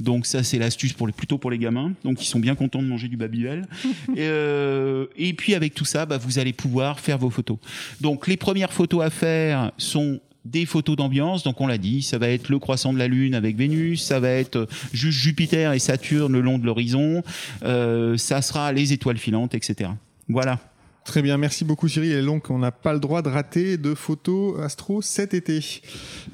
Donc 0.00 0.26
ça 0.26 0.42
c'est 0.42 0.58
l'astuce 0.58 0.92
pour 0.92 1.06
les, 1.06 1.14
plutôt 1.14 1.38
pour 1.38 1.50
les 1.50 1.58
gamins, 1.58 1.92
donc 2.04 2.22
ils 2.22 2.26
sont 2.26 2.40
bien 2.40 2.54
contents 2.54 2.82
de 2.82 2.88
manger 2.88 3.08
du 3.08 3.16
Babybel. 3.16 3.66
et, 4.14 4.16
euh, 4.18 5.06
et 5.16 5.32
puis 5.32 5.54
avec 5.54 5.74
tout 5.74 5.86
ça, 5.86 6.04
bah, 6.04 6.18
vous 6.18 6.38
allez 6.38 6.52
pouvoir 6.52 7.00
faire 7.00 7.16
vos 7.16 7.30
photos. 7.30 7.56
Donc 8.02 8.26
les 8.26 8.36
premières 8.36 8.72
photos 8.72 9.02
à 9.02 9.08
faire 9.08 9.72
sont 9.78 10.20
des 10.50 10.66
photos 10.66 10.96
d'ambiance. 10.96 11.42
Donc 11.42 11.60
on 11.60 11.66
l'a 11.66 11.78
dit, 11.78 12.02
ça 12.02 12.18
va 12.18 12.28
être 12.28 12.48
le 12.48 12.58
croissant 12.58 12.92
de 12.92 12.98
la 12.98 13.08
Lune 13.08 13.34
avec 13.34 13.56
Vénus, 13.56 14.02
ça 14.02 14.20
va 14.20 14.30
être 14.30 14.68
juste 14.92 15.18
Jupiter 15.18 15.72
et 15.72 15.78
Saturne 15.78 16.32
le 16.32 16.40
long 16.40 16.58
de 16.58 16.66
l'horizon, 16.66 17.22
euh, 17.62 18.16
ça 18.16 18.42
sera 18.42 18.72
les 18.72 18.92
étoiles 18.92 19.18
filantes, 19.18 19.54
etc. 19.54 19.90
Voilà. 20.28 20.58
Très 21.06 21.22
bien, 21.22 21.38
merci 21.38 21.64
beaucoup 21.64 21.86
Cyril. 21.86 22.10
Et 22.10 22.22
donc, 22.22 22.50
on 22.50 22.58
n'a 22.58 22.72
pas 22.72 22.92
le 22.92 22.98
droit 22.98 23.22
de 23.22 23.28
rater 23.28 23.78
de 23.78 23.94
photos 23.94 24.58
astro 24.60 25.02
cet 25.02 25.34
été. 25.34 25.60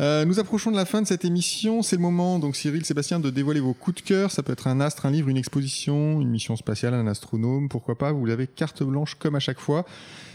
Euh, 0.00 0.24
nous 0.24 0.40
approchons 0.40 0.70
de 0.70 0.76
la 0.76 0.86
fin 0.86 1.02
de 1.02 1.06
cette 1.06 1.26
émission. 1.26 1.82
C'est 1.82 1.96
le 1.96 2.00
moment, 2.00 2.38
donc 2.38 2.56
Cyril, 2.56 2.82
Sébastien, 2.82 3.20
de 3.20 3.28
dévoiler 3.28 3.60
vos 3.60 3.74
coups 3.74 4.02
de 4.02 4.08
cœur. 4.08 4.30
Ça 4.30 4.42
peut 4.42 4.54
être 4.54 4.68
un 4.68 4.80
astre, 4.80 5.04
un 5.04 5.10
livre, 5.10 5.28
une 5.28 5.36
exposition, 5.36 6.22
une 6.22 6.30
mission 6.30 6.56
spatiale, 6.56 6.94
un 6.94 7.06
astronome, 7.06 7.68
pourquoi 7.68 7.98
pas? 7.98 8.12
Vous 8.12 8.30
avez 8.30 8.46
carte 8.46 8.82
blanche 8.82 9.14
comme 9.16 9.34
à 9.34 9.40
chaque 9.40 9.60
fois. 9.60 9.84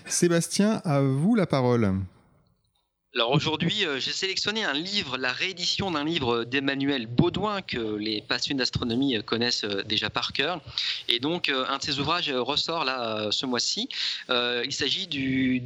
Sébastien, 0.05 0.81
à 0.85 1.01
vous 1.01 1.33
la 1.33 1.47
parole. 1.47 1.95
Alors 3.17 3.31
aujourd'hui, 3.31 3.83
euh, 3.83 3.99
j'ai 3.99 4.11
sélectionné 4.11 4.63
un 4.63 4.73
livre, 4.73 5.17
la 5.17 5.33
réédition 5.33 5.89
d'un 5.89 6.03
livre 6.03 6.43
d'Emmanuel 6.43 7.07
Baudouin 7.07 7.63
que 7.63 7.95
les 7.95 8.21
passionnés 8.21 8.59
d'astronomie 8.59 9.17
euh, 9.17 9.23
connaissent 9.23 9.63
euh, 9.63 9.81
déjà 9.81 10.11
par 10.11 10.33
cœur. 10.33 10.61
Et 11.09 11.19
donc, 11.19 11.49
un 11.49 11.79
de 11.79 11.81
ses 11.81 11.99
ouvrages 11.99 12.29
ressort 12.29 12.85
là 12.85 13.29
ce 13.31 13.47
mois-ci. 13.47 13.89
il 14.29 14.71
s'agit 14.71 15.07
du, 15.07 15.63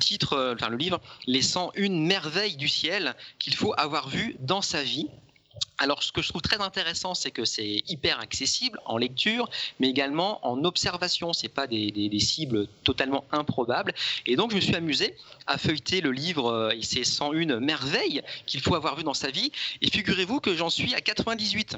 titre, 0.00 0.54
enfin 0.54 0.70
le 0.70 0.78
livre, 0.78 0.98
Les 1.26 1.42
101 1.42 1.90
merveilles 1.90 2.56
du 2.56 2.68
ciel 2.68 3.14
qu'il 3.38 3.54
faut 3.54 3.74
avoir 3.76 4.08
vues 4.08 4.36
dans 4.40 4.62
sa 4.62 4.82
vie. 4.82 5.08
Alors, 5.78 6.02
ce 6.02 6.12
que 6.12 6.22
je 6.22 6.28
trouve 6.28 6.42
très 6.42 6.60
intéressant, 6.60 7.14
c'est 7.14 7.32
que 7.32 7.44
c'est 7.44 7.82
hyper 7.88 8.20
accessible 8.20 8.78
en 8.84 8.96
lecture, 8.96 9.50
mais 9.80 9.88
également 9.88 10.46
en 10.46 10.64
observation. 10.64 11.32
C'est 11.32 11.48
pas 11.48 11.66
des, 11.66 11.90
des, 11.90 12.20
cibles 12.20 12.68
totalement 12.84 13.24
improbables. 13.32 13.92
Et 14.26 14.36
donc, 14.36 14.50
je 14.52 14.56
me 14.56 14.60
suis 14.60 14.76
amusé 14.76 15.16
à 15.46 15.58
feuilleter 15.58 16.00
le 16.00 16.12
livre 16.12 16.46
euh, 16.46 16.70
et 16.70 16.82
c'est 16.82 17.04
101 17.04 17.58
merveilles 17.58 18.22
qu'il 18.46 18.60
faut 18.60 18.76
avoir 18.76 18.96
vu 18.96 19.02
dans 19.02 19.14
sa 19.14 19.30
vie. 19.30 19.50
Et 19.82 19.90
figurez-vous 19.90 20.40
que 20.40 20.54
j'en 20.54 20.70
suis 20.70 20.94
à 20.94 21.00
98. 21.00 21.76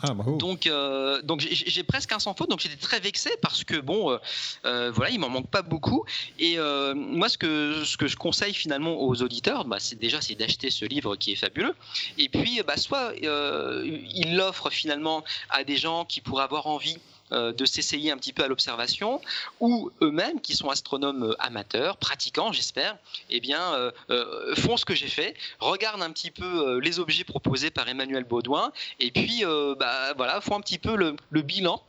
Ah, 0.00 0.14
donc, 0.14 0.68
euh, 0.68 1.20
donc 1.22 1.40
j'ai 1.40 1.82
presque 1.82 2.12
un 2.12 2.20
sans 2.20 2.32
faute. 2.32 2.48
Donc 2.48 2.60
j'étais 2.60 2.76
très 2.76 3.00
vexé 3.00 3.30
parce 3.42 3.64
que 3.64 3.80
bon, 3.80 4.12
euh, 4.12 4.18
euh, 4.64 4.92
voilà, 4.92 5.10
il 5.10 5.18
m'en 5.18 5.28
manque 5.28 5.50
pas 5.50 5.62
beaucoup. 5.62 6.04
Et 6.38 6.56
moi, 6.94 7.28
ce 7.28 7.36
que 7.36 8.06
je 8.06 8.16
conseille 8.16 8.54
finalement 8.54 8.94
aux 9.00 9.22
auditeurs, 9.22 9.64
bah, 9.64 9.78
c'est 9.80 9.98
déjà 9.98 10.20
c'est 10.20 10.36
d'acheter 10.36 10.70
ce 10.70 10.84
livre 10.84 11.16
qui 11.16 11.32
est 11.32 11.36
fabuleux. 11.36 11.74
Et 12.16 12.28
puis, 12.28 12.60
bah, 12.64 12.76
soit 12.76 13.12
il 13.16 14.36
l'offre 14.36 14.70
finalement 14.70 15.24
à 15.50 15.64
des 15.64 15.76
gens 15.76 16.04
qui 16.04 16.20
pourraient 16.20 16.44
avoir 16.44 16.68
envie 16.68 16.98
euh, 17.32 17.52
de 17.52 17.64
s'essayer 17.64 18.10
un 18.10 18.16
petit 18.16 18.32
peu 18.32 18.42
à 18.42 18.48
l'observation, 18.48 19.20
ou 19.60 19.90
eux-mêmes, 20.02 20.40
qui 20.40 20.56
sont 20.56 20.68
astronomes 20.70 21.24
euh, 21.24 21.34
amateurs, 21.38 21.96
pratiquants, 21.96 22.52
j'espère, 22.52 22.96
eh 23.30 23.40
bien, 23.40 23.72
euh, 24.10 24.54
font 24.56 24.76
ce 24.76 24.84
que 24.84 24.94
j'ai 24.94 25.08
fait, 25.08 25.34
regardent 25.60 26.02
un 26.02 26.10
petit 26.10 26.30
peu 26.30 26.78
les 26.78 26.98
objets 26.98 27.24
proposés 27.24 27.70
par 27.70 27.88
Emmanuel 27.88 28.24
Baudouin, 28.24 28.72
et 29.00 29.10
puis, 29.10 29.42
bah, 29.78 30.14
voilà, 30.16 30.40
font 30.40 30.56
un 30.56 30.60
petit 30.60 30.78
peu 30.78 30.96
le 30.96 31.42
bilan 31.42 31.82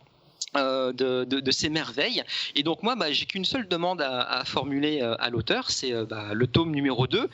euh, 0.56 0.92
de, 0.92 1.50
ces 1.52 1.68
merveilles. 1.68 2.24
Et 2.56 2.64
donc 2.64 2.82
moi, 2.82 2.96
bah, 2.96 3.12
j'ai 3.12 3.24
qu'une 3.24 3.44
seule 3.44 3.68
demande 3.68 4.02
à, 4.02 4.44
formuler 4.44 5.00
euh, 5.00 5.14
à 5.20 5.30
l'auteur, 5.30 5.70
c'est 5.70 5.92
euh, 5.92 6.04
bah, 6.04 6.30
le 6.32 6.46
tome 6.48 6.72
numéro 6.72 7.06
2 7.06 7.28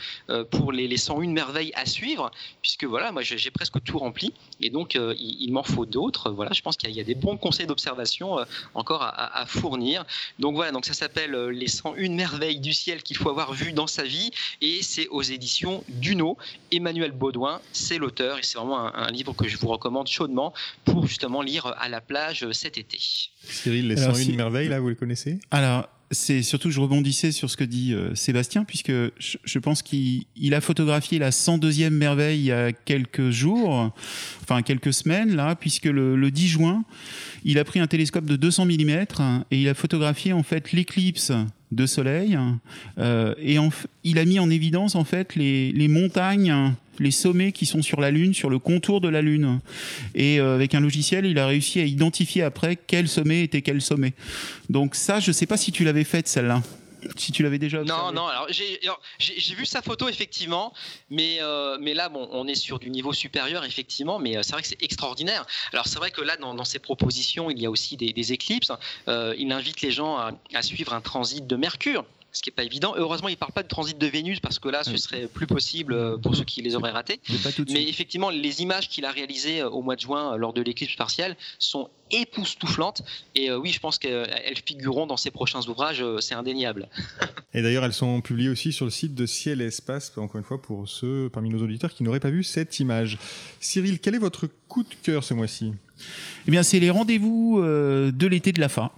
pour 0.50 0.70
les, 0.70 0.86
les 0.86 0.96
101 0.98 1.28
merveilles 1.28 1.72
à 1.74 1.86
suivre, 1.86 2.30
puisque 2.60 2.84
voilà, 2.84 3.12
moi 3.12 3.22
j'ai 3.22 3.50
presque 3.50 3.82
tout 3.82 3.98
rempli, 3.98 4.34
et 4.60 4.68
donc 4.68 4.94
il, 4.96 5.50
m'en 5.50 5.62
faut 5.62 5.86
d'autres. 5.86 6.30
Voilà, 6.30 6.52
je 6.52 6.60
pense 6.60 6.76
qu'il 6.76 6.90
y, 6.90 7.00
a 7.00 7.04
des 7.04 7.14
bons 7.14 7.36
conseils 7.38 7.66
d'observation 7.66 8.36
encore 8.74 9.02
à, 9.02 9.44
fournir. 9.46 10.04
Donc 10.38 10.54
voilà, 10.54 10.72
donc 10.72 10.84
ça 10.84 10.94
s'appelle 10.94 11.34
les 11.48 11.68
101 11.68 12.10
merveilles 12.10 12.60
du 12.60 12.72
ciel 12.72 13.02
qu'il 13.02 13.16
faut 13.16 13.30
avoir 13.30 13.52
vu 13.52 13.72
dans 13.72 13.86
sa 13.86 14.02
vie, 14.02 14.30
et 14.60 14.82
c'est 14.82 15.08
aux 15.08 15.22
éditions 15.22 15.84
Duno. 15.88 16.36
Emmanuel 16.70 17.12
Baudouin, 17.12 17.60
c'est 17.72 17.98
l'auteur, 17.98 18.38
et 18.38 18.42
c'est 18.42 18.58
vraiment 18.58 18.78
un, 18.78 18.92
un 18.94 19.10
livre 19.10 19.32
que 19.32 19.48
je 19.48 19.56
vous 19.56 19.68
recommande 19.68 20.06
chaudement 20.06 20.52
pour 20.84 21.06
justement 21.06 21.42
lire 21.42 21.66
à 21.66 21.88
la 21.88 22.00
plage 22.00 22.50
cet 22.52 22.78
été. 22.78 22.98
Cyril, 23.42 23.88
les 23.88 23.96
101 23.96 24.36
merveilles, 24.36 24.68
là, 24.68 24.80
vous 24.80 24.88
les 24.88 24.96
connaissez 24.96 25.38
Alors, 25.50 25.88
c'est 26.10 26.42
surtout, 26.42 26.70
je 26.70 26.80
rebondissais 26.80 27.32
sur 27.32 27.50
ce 27.50 27.56
que 27.56 27.64
dit 27.64 27.92
euh, 27.92 28.14
Sébastien, 28.14 28.64
puisque 28.64 28.92
je, 29.18 29.58
pense 29.58 29.82
qu'il 29.82 30.24
a 30.52 30.60
photographié 30.60 31.18
la 31.18 31.30
102e 31.30 31.90
merveille 31.90 32.38
il 32.38 32.44
y 32.44 32.52
a 32.52 32.72
quelques 32.72 33.30
jours, 33.30 33.92
enfin 34.42 34.62
quelques 34.62 34.92
semaines, 34.92 35.34
là, 35.34 35.56
puisque 35.56 35.86
le, 35.86 36.30
10 36.30 36.48
juin, 36.48 36.84
il 37.44 37.58
a 37.58 37.64
pris 37.64 37.80
un 37.80 37.86
télescope 37.86 38.26
de 38.26 38.36
200 38.36 38.66
mm 38.66 38.90
et 39.50 39.60
il 39.60 39.68
a 39.68 39.74
photographié 39.74 40.32
en 40.32 40.42
fait 40.42 40.72
l'éclipse 40.72 41.32
de 41.72 41.86
soleil 41.86 42.38
euh, 42.98 43.34
et 43.38 43.56
il 44.04 44.18
a 44.18 44.24
mis 44.24 44.38
en 44.38 44.48
évidence 44.50 44.94
en 44.94 45.02
fait 45.02 45.34
les, 45.34 45.72
les 45.72 45.88
montagnes 45.88 46.74
les 46.98 47.10
sommets 47.10 47.52
qui 47.52 47.66
sont 47.66 47.82
sur 47.82 48.00
la 48.00 48.10
Lune, 48.10 48.34
sur 48.34 48.50
le 48.50 48.58
contour 48.58 49.00
de 49.00 49.08
la 49.08 49.22
Lune. 49.22 49.60
Et 50.14 50.40
euh, 50.40 50.54
avec 50.54 50.74
un 50.74 50.80
logiciel, 50.80 51.26
il 51.26 51.38
a 51.38 51.46
réussi 51.46 51.80
à 51.80 51.84
identifier 51.84 52.42
après 52.42 52.76
quel 52.76 53.08
sommet 53.08 53.42
était 53.42 53.62
quel 53.62 53.80
sommet. 53.80 54.14
Donc 54.70 54.94
ça, 54.94 55.20
je 55.20 55.30
ne 55.30 55.32
sais 55.32 55.46
pas 55.46 55.56
si 55.56 55.72
tu 55.72 55.84
l'avais 55.84 56.04
faite 56.04 56.28
celle-là. 56.28 56.62
Si 57.16 57.30
tu 57.30 57.44
l'avais 57.44 57.58
déjà 57.58 57.80
observé. 57.80 58.02
Non, 58.02 58.10
non, 58.10 58.26
alors 58.26 58.48
j'ai 58.50 59.54
vu 59.54 59.64
sa 59.64 59.80
photo 59.80 60.08
effectivement, 60.08 60.72
mais, 61.08 61.36
euh, 61.40 61.78
mais 61.80 61.94
là, 61.94 62.08
bon, 62.08 62.28
on 62.32 62.48
est 62.48 62.56
sur 62.56 62.80
du 62.80 62.90
niveau 62.90 63.12
supérieur 63.12 63.64
effectivement, 63.64 64.18
mais 64.18 64.36
euh, 64.36 64.42
c'est 64.42 64.52
vrai 64.52 64.62
que 64.62 64.66
c'est 64.66 64.82
extraordinaire. 64.82 65.46
Alors 65.72 65.86
c'est 65.86 65.98
vrai 65.98 66.10
que 66.10 66.20
là, 66.20 66.36
dans, 66.36 66.64
ses 66.64 66.80
propositions, 66.80 67.48
il 67.48 67.60
y 67.60 67.66
a 67.66 67.70
aussi 67.70 67.96
des, 67.96 68.32
éclipses. 68.32 68.72
il 69.06 69.52
invite 69.52 69.82
les 69.82 69.92
gens 69.92 70.16
à, 70.16 70.62
suivre 70.62 70.94
un 70.94 71.00
transit 71.00 71.46
de 71.46 71.54
Mercure 71.54 72.04
ce 72.36 72.42
qui 72.42 72.50
n'est 72.50 72.54
pas 72.54 72.64
évident. 72.64 72.94
Heureusement, 72.96 73.28
il 73.28 73.32
ne 73.32 73.36
parle 73.38 73.52
pas 73.52 73.62
de 73.62 73.68
transit 73.68 73.96
de 73.96 74.06
Vénus 74.06 74.40
parce 74.40 74.58
que 74.58 74.68
là, 74.68 74.84
ce 74.84 74.96
serait 74.96 75.26
plus 75.26 75.46
possible 75.46 75.94
euh, 75.94 76.18
pour 76.18 76.36
ceux 76.36 76.44
qui 76.44 76.60
les 76.60 76.74
auraient 76.76 76.90
ratés. 76.90 77.20
Mais 77.70 77.88
effectivement, 77.88 78.30
les 78.30 78.62
images 78.62 78.88
qu'il 78.88 79.04
a 79.04 79.10
réalisées 79.10 79.60
euh, 79.60 79.70
au 79.70 79.80
mois 79.80 79.96
de 79.96 80.00
juin 80.00 80.34
euh, 80.34 80.36
lors 80.36 80.52
de 80.52 80.60
l'éclipse 80.60 80.96
partielle 80.96 81.36
sont 81.58 81.88
époustouflantes. 82.10 83.02
Et 83.34 83.50
oui, 83.50 83.70
je 83.70 83.80
pense 83.80 83.98
qu'elles 83.98 84.58
figureront 84.64 85.06
dans 85.06 85.16
ses 85.16 85.32
prochains 85.32 85.66
ouvrages, 85.66 86.04
c'est 86.20 86.36
indéniable. 86.36 86.88
Et 87.54 87.62
d'ailleurs, 87.62 87.84
elles 87.84 87.92
sont 87.92 88.20
publiées 88.20 88.48
aussi 88.48 88.72
sur 88.72 88.84
le 88.84 88.92
site 88.92 89.16
de 89.16 89.26
Ciel 89.26 89.60
et 89.60 89.64
Espace, 89.64 90.12
encore 90.16 90.36
une 90.36 90.44
fois, 90.44 90.62
pour 90.62 90.88
ceux 90.88 91.28
parmi 91.32 91.50
nos 91.50 91.60
auditeurs 91.60 91.92
qui 91.92 92.04
n'auraient 92.04 92.20
pas 92.20 92.30
vu 92.30 92.44
cette 92.44 92.78
image. 92.78 93.18
Cyril, 93.58 93.98
quel 93.98 94.14
est 94.14 94.18
votre 94.18 94.48
coup 94.68 94.84
de 94.84 94.94
cœur 95.02 95.24
ce 95.24 95.34
mois-ci? 95.34 95.72
Eh 96.46 96.50
bien, 96.52 96.62
c'est 96.62 96.78
les 96.78 96.90
rendez-vous 96.90 97.60
de 97.60 98.26
l'été 98.28 98.52
de 98.52 98.60
la 98.60 98.68
fin. 98.68 98.92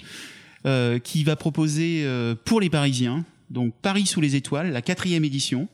Euh, 0.66 0.98
qui 0.98 1.22
va 1.22 1.36
proposer 1.36 2.02
euh, 2.02 2.34
pour 2.44 2.60
les 2.60 2.68
Parisiens, 2.68 3.24
donc 3.48 3.72
Paris 3.80 4.06
sous 4.06 4.20
les 4.20 4.34
étoiles, 4.34 4.72
la 4.72 4.82
quatrième 4.82 5.24
édition, 5.24 5.68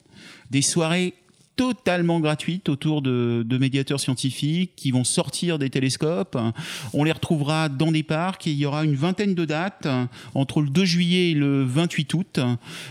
des 0.50 0.60
soirées 0.60 1.14
totalement 1.56 2.20
gratuites 2.20 2.68
autour 2.68 3.00
de, 3.00 3.46
médiateurs 3.58 3.98
scientifiques 3.98 4.72
qui 4.76 4.90
vont 4.90 5.04
sortir 5.04 5.58
des 5.58 5.70
télescopes. 5.70 6.36
On 6.92 7.02
les 7.02 7.12
retrouvera 7.12 7.70
dans 7.70 7.92
des 7.92 8.02
parcs 8.02 8.46
et 8.46 8.50
il 8.50 8.58
y 8.58 8.66
aura 8.66 8.84
une 8.84 8.94
vingtaine 8.94 9.34
de 9.34 9.46
dates 9.46 9.88
entre 10.34 10.60
le 10.60 10.68
2 10.68 10.84
juillet 10.84 11.30
et 11.30 11.34
le 11.34 11.64
28 11.64 12.12
août, 12.12 12.40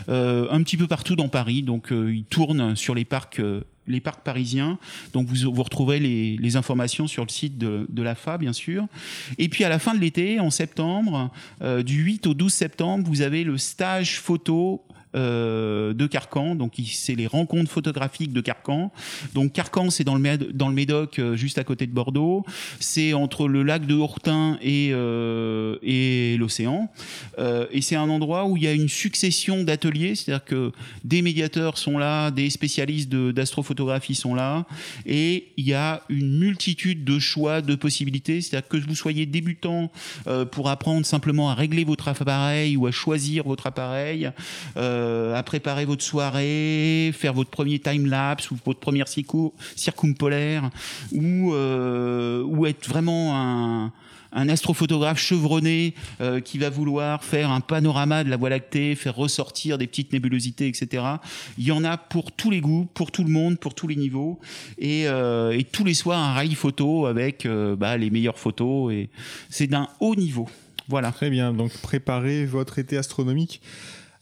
euh, 0.10 0.48
un 0.50 0.64
petit 0.64 0.78
peu 0.78 0.88
partout 0.88 1.16
dans 1.16 1.28
Paris. 1.28 1.62
Donc 1.62 1.90
ils 1.92 2.26
tournent 2.26 2.76
sur 2.76 2.96
les 2.96 3.06
parcs 3.06 3.40
les 3.88 4.00
parcs 4.00 4.24
parisiens. 4.24 4.78
Donc 5.14 5.28
vous, 5.28 5.52
vous 5.52 5.64
retrouverez 5.64 6.00
les, 6.00 6.54
informations 6.56 7.08
sur 7.08 7.24
le 7.24 7.30
site 7.30 7.58
de, 7.58 7.88
de 7.90 8.04
l'AFA, 8.04 8.38
bien 8.38 8.54
sûr. 8.54 8.86
Et 9.40 9.50
puis 9.50 9.64
à 9.64 9.70
la 9.70 9.80
fin 9.80 9.96
de 9.96 10.00
l'été, 10.00 10.40
en 10.40 10.52
septembre, 10.52 11.32
euh, 11.64 11.82
du 11.82 12.04
8 12.04 12.28
au 12.28 12.34
12 12.36 12.54
septembre, 12.54 13.08
vous 13.08 13.22
avez 13.22 13.44
le 13.44 13.58
stage 13.58 14.20
photo 14.20 14.84
euh, 15.16 15.94
de 15.94 16.08
Carcan. 16.08 16.56
Donc 16.56 16.74
c'est 16.92 17.16
les 17.16 17.28
rencontres 17.28 17.70
photographiques 17.70 18.34
de 18.34 18.42
Carcan. 18.42 18.92
Donc 19.34 19.54
Carcan, 19.54 19.90
c'est 19.90 20.04
dans 20.04 20.16
le 20.16 20.74
Médoc, 20.74 21.20
euh, 21.20 21.36
juste 21.36 21.58
à 21.58 21.64
côté 21.64 21.86
de 21.86 21.92
Bordeaux. 21.92 22.44
C'est 22.80 23.14
entre 23.14 23.48
le 23.48 23.64
lac 23.64 23.86
de 23.86 23.94
Hourtin 23.94 24.58
et 24.62 24.90
euh, 24.92 25.78
l'océan. 26.38 26.90
et 27.38 27.82
c'est 27.82 27.96
un 27.96 28.10
endroit 28.10 28.46
où 28.46 28.58
il 28.58 28.64
y 28.64 28.68
a 28.68 28.74
une 28.74 28.90
succession 28.90 29.64
d'ateliers, 29.64 30.16
c'est-à-dire 30.16 30.46
que 30.46 30.72
des 31.04 31.22
médiateurs 31.22 31.78
sont 31.78 31.98
là, 31.98 32.32
des 32.32 32.50
spécialistes 32.50 33.10
d'astrophotographie 33.10 34.16
sont 34.16 34.34
là, 34.34 34.66
et 35.06 35.50
il 35.58 35.68
y 35.68 35.74
a 35.74 36.02
une 36.10 36.40
multitude 36.40 37.04
de 37.04 37.20
choix, 37.20 37.62
de 37.62 37.76
possibilités. 37.76 38.42
C'est-à-dire 38.42 38.68
que 38.68 38.78
vous 38.78 38.96
soyez 38.96 39.26
débutant 39.26 39.92
pour 40.52 40.70
apprendre 40.70 41.06
simplement 41.06 41.50
à 41.50 41.54
régler 41.54 41.84
votre 41.84 42.08
appareil 42.08 42.78
ou 42.78 42.88
à 42.88 42.92
choisir 42.92 43.44
votre 43.44 43.68
appareil. 43.68 44.32
Euh, 44.78 45.03
euh, 45.04 45.36
à 45.36 45.44
préparer 45.44 45.86
votre 45.86 46.04
soirée, 46.04 47.12
faire 47.14 47.34
votre 47.34 47.50
premier 47.50 47.80
time 47.80 48.06
lapse 48.06 48.52
ou 48.52 48.58
votre 48.66 48.80
première 48.80 49.08
circumpolaire, 49.08 50.70
ou 51.12 51.54
euh, 51.54 52.44
ou 52.44 52.66
être 52.66 52.88
vraiment 52.88 53.36
un 53.36 53.92
un 54.36 54.50
astrophotographe 54.50 55.20
chevronné 55.20 55.94
euh, 56.20 56.40
qui 56.40 56.58
va 56.58 56.72
vouloir 56.72 57.24
faire 57.24 57.52
un 57.52 57.62
panorama 57.62 58.24
de 58.24 58.32
la 58.32 58.38
Voie 58.38 58.50
lactée, 58.50 58.96
faire 58.96 59.16
ressortir 59.16 59.78
des 59.78 59.86
petites 59.86 60.12
nébulosités, 60.12 60.68
etc. 60.68 61.04
Il 61.60 61.66
y 61.66 61.72
en 61.72 61.84
a 61.84 61.98
pour 61.98 62.32
tous 62.32 62.50
les 62.50 62.60
goûts, 62.60 62.88
pour 62.96 63.12
tout 63.12 63.24
le 63.24 63.30
monde, 63.30 63.60
pour 63.60 63.76
tous 63.76 63.88
les 63.88 63.96
niveaux, 63.96 64.40
et, 64.80 65.04
et 65.04 65.68
tous 65.72 65.84
les 65.84 65.94
soirs 65.94 66.18
un 66.18 66.34
rallye 66.34 66.56
photo 66.56 67.06
avec 67.06 67.48
bah, 67.78 67.96
les 67.96 68.10
meilleures 68.10 68.40
photos, 68.40 68.92
et 68.92 69.12
c'est 69.52 69.68
d'un 69.68 69.88
haut 70.00 70.16
niveau. 70.16 70.50
Voilà. 70.88 71.12
Très 71.12 71.30
bien. 71.30 71.54
Donc 71.54 71.72
préparez 71.82 72.46
votre 72.46 72.80
été 72.80 72.98
astronomique 72.98 73.62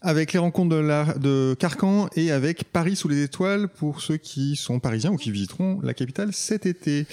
avec 0.02 0.32
les 0.32 0.38
rencontres 0.38 0.76
de, 1.18 1.54
Carcan 1.54 2.08
et 2.16 2.30
avec 2.30 2.64
Paris 2.64 2.96
sous 2.96 3.08
les 3.08 3.22
étoiles 3.22 3.68
pour 3.68 4.00
ceux 4.00 4.16
qui 4.16 4.56
sont 4.56 4.80
parisiens 4.80 5.12
ou 5.12 5.16
qui 5.16 5.30
visiteront 5.30 5.80
la 5.82 5.94
capitale 5.94 6.32
cet 6.32 6.66
été. 6.66 7.06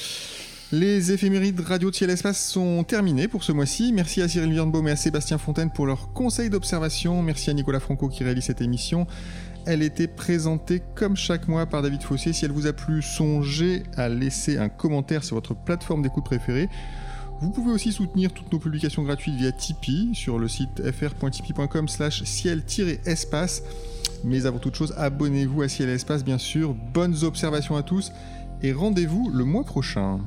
Les 0.71 1.11
éphémérides 1.11 1.59
Radio 1.61 1.89
de 1.89 1.95
Ciel 1.95 2.11
Espace 2.11 2.47
sont 2.47 2.83
terminées 2.83 3.27
pour 3.27 3.43
ce 3.43 3.51
mois-ci. 3.51 3.91
Merci 3.91 4.21
à 4.21 4.27
Cyril 4.27 4.51
Birnbaum 4.51 4.87
et 4.87 4.91
à 4.91 4.95
Sébastien 4.95 5.37
Fontaine 5.39 5.71
pour 5.71 5.87
leurs 5.87 6.13
conseils 6.13 6.49
d'observation. 6.49 7.23
Merci 7.23 7.49
à 7.49 7.53
Nicolas 7.53 7.79
Franco 7.79 8.07
qui 8.07 8.23
réalise 8.23 8.43
cette 8.43 8.61
émission. 8.61 9.07
Elle 9.65 9.81
était 9.81 10.07
présentée 10.07 10.81
comme 10.95 11.15
chaque 11.15 11.47
mois 11.47 11.65
par 11.65 11.81
David 11.81 12.03
Fossé. 12.03 12.33
Si 12.33 12.45
elle 12.45 12.51
vous 12.51 12.67
a 12.67 12.73
plu, 12.73 13.01
songez 13.01 13.83
à 13.97 14.09
laisser 14.09 14.57
un 14.57 14.69
commentaire 14.69 15.23
sur 15.23 15.35
votre 15.35 15.55
plateforme 15.55 16.01
d'écoute 16.01 16.25
préférée. 16.25 16.69
Vous 17.41 17.51
pouvez 17.51 17.71
aussi 17.71 17.91
soutenir 17.91 18.33
toutes 18.33 18.51
nos 18.51 18.59
publications 18.59 19.03
gratuites 19.03 19.35
via 19.35 19.51
Tipeee 19.51 20.13
sur 20.13 20.39
le 20.39 20.47
site 20.47 20.91
fr.tipeee.com 20.91 21.87
slash 21.87 22.23
ciel-espace. 22.23 23.63
Mais 24.25 24.45
avant 24.45 24.59
toute 24.59 24.75
chose, 24.75 24.93
abonnez-vous 24.97 25.61
à 25.61 25.69
Ciel 25.69 25.89
Espace 25.89 26.25
bien 26.25 26.37
sûr. 26.37 26.73
Bonnes 26.93 27.23
observations 27.23 27.77
à 27.77 27.83
tous 27.83 28.11
et 28.61 28.73
rendez-vous 28.73 29.29
le 29.33 29.45
mois 29.45 29.63
prochain. 29.63 30.19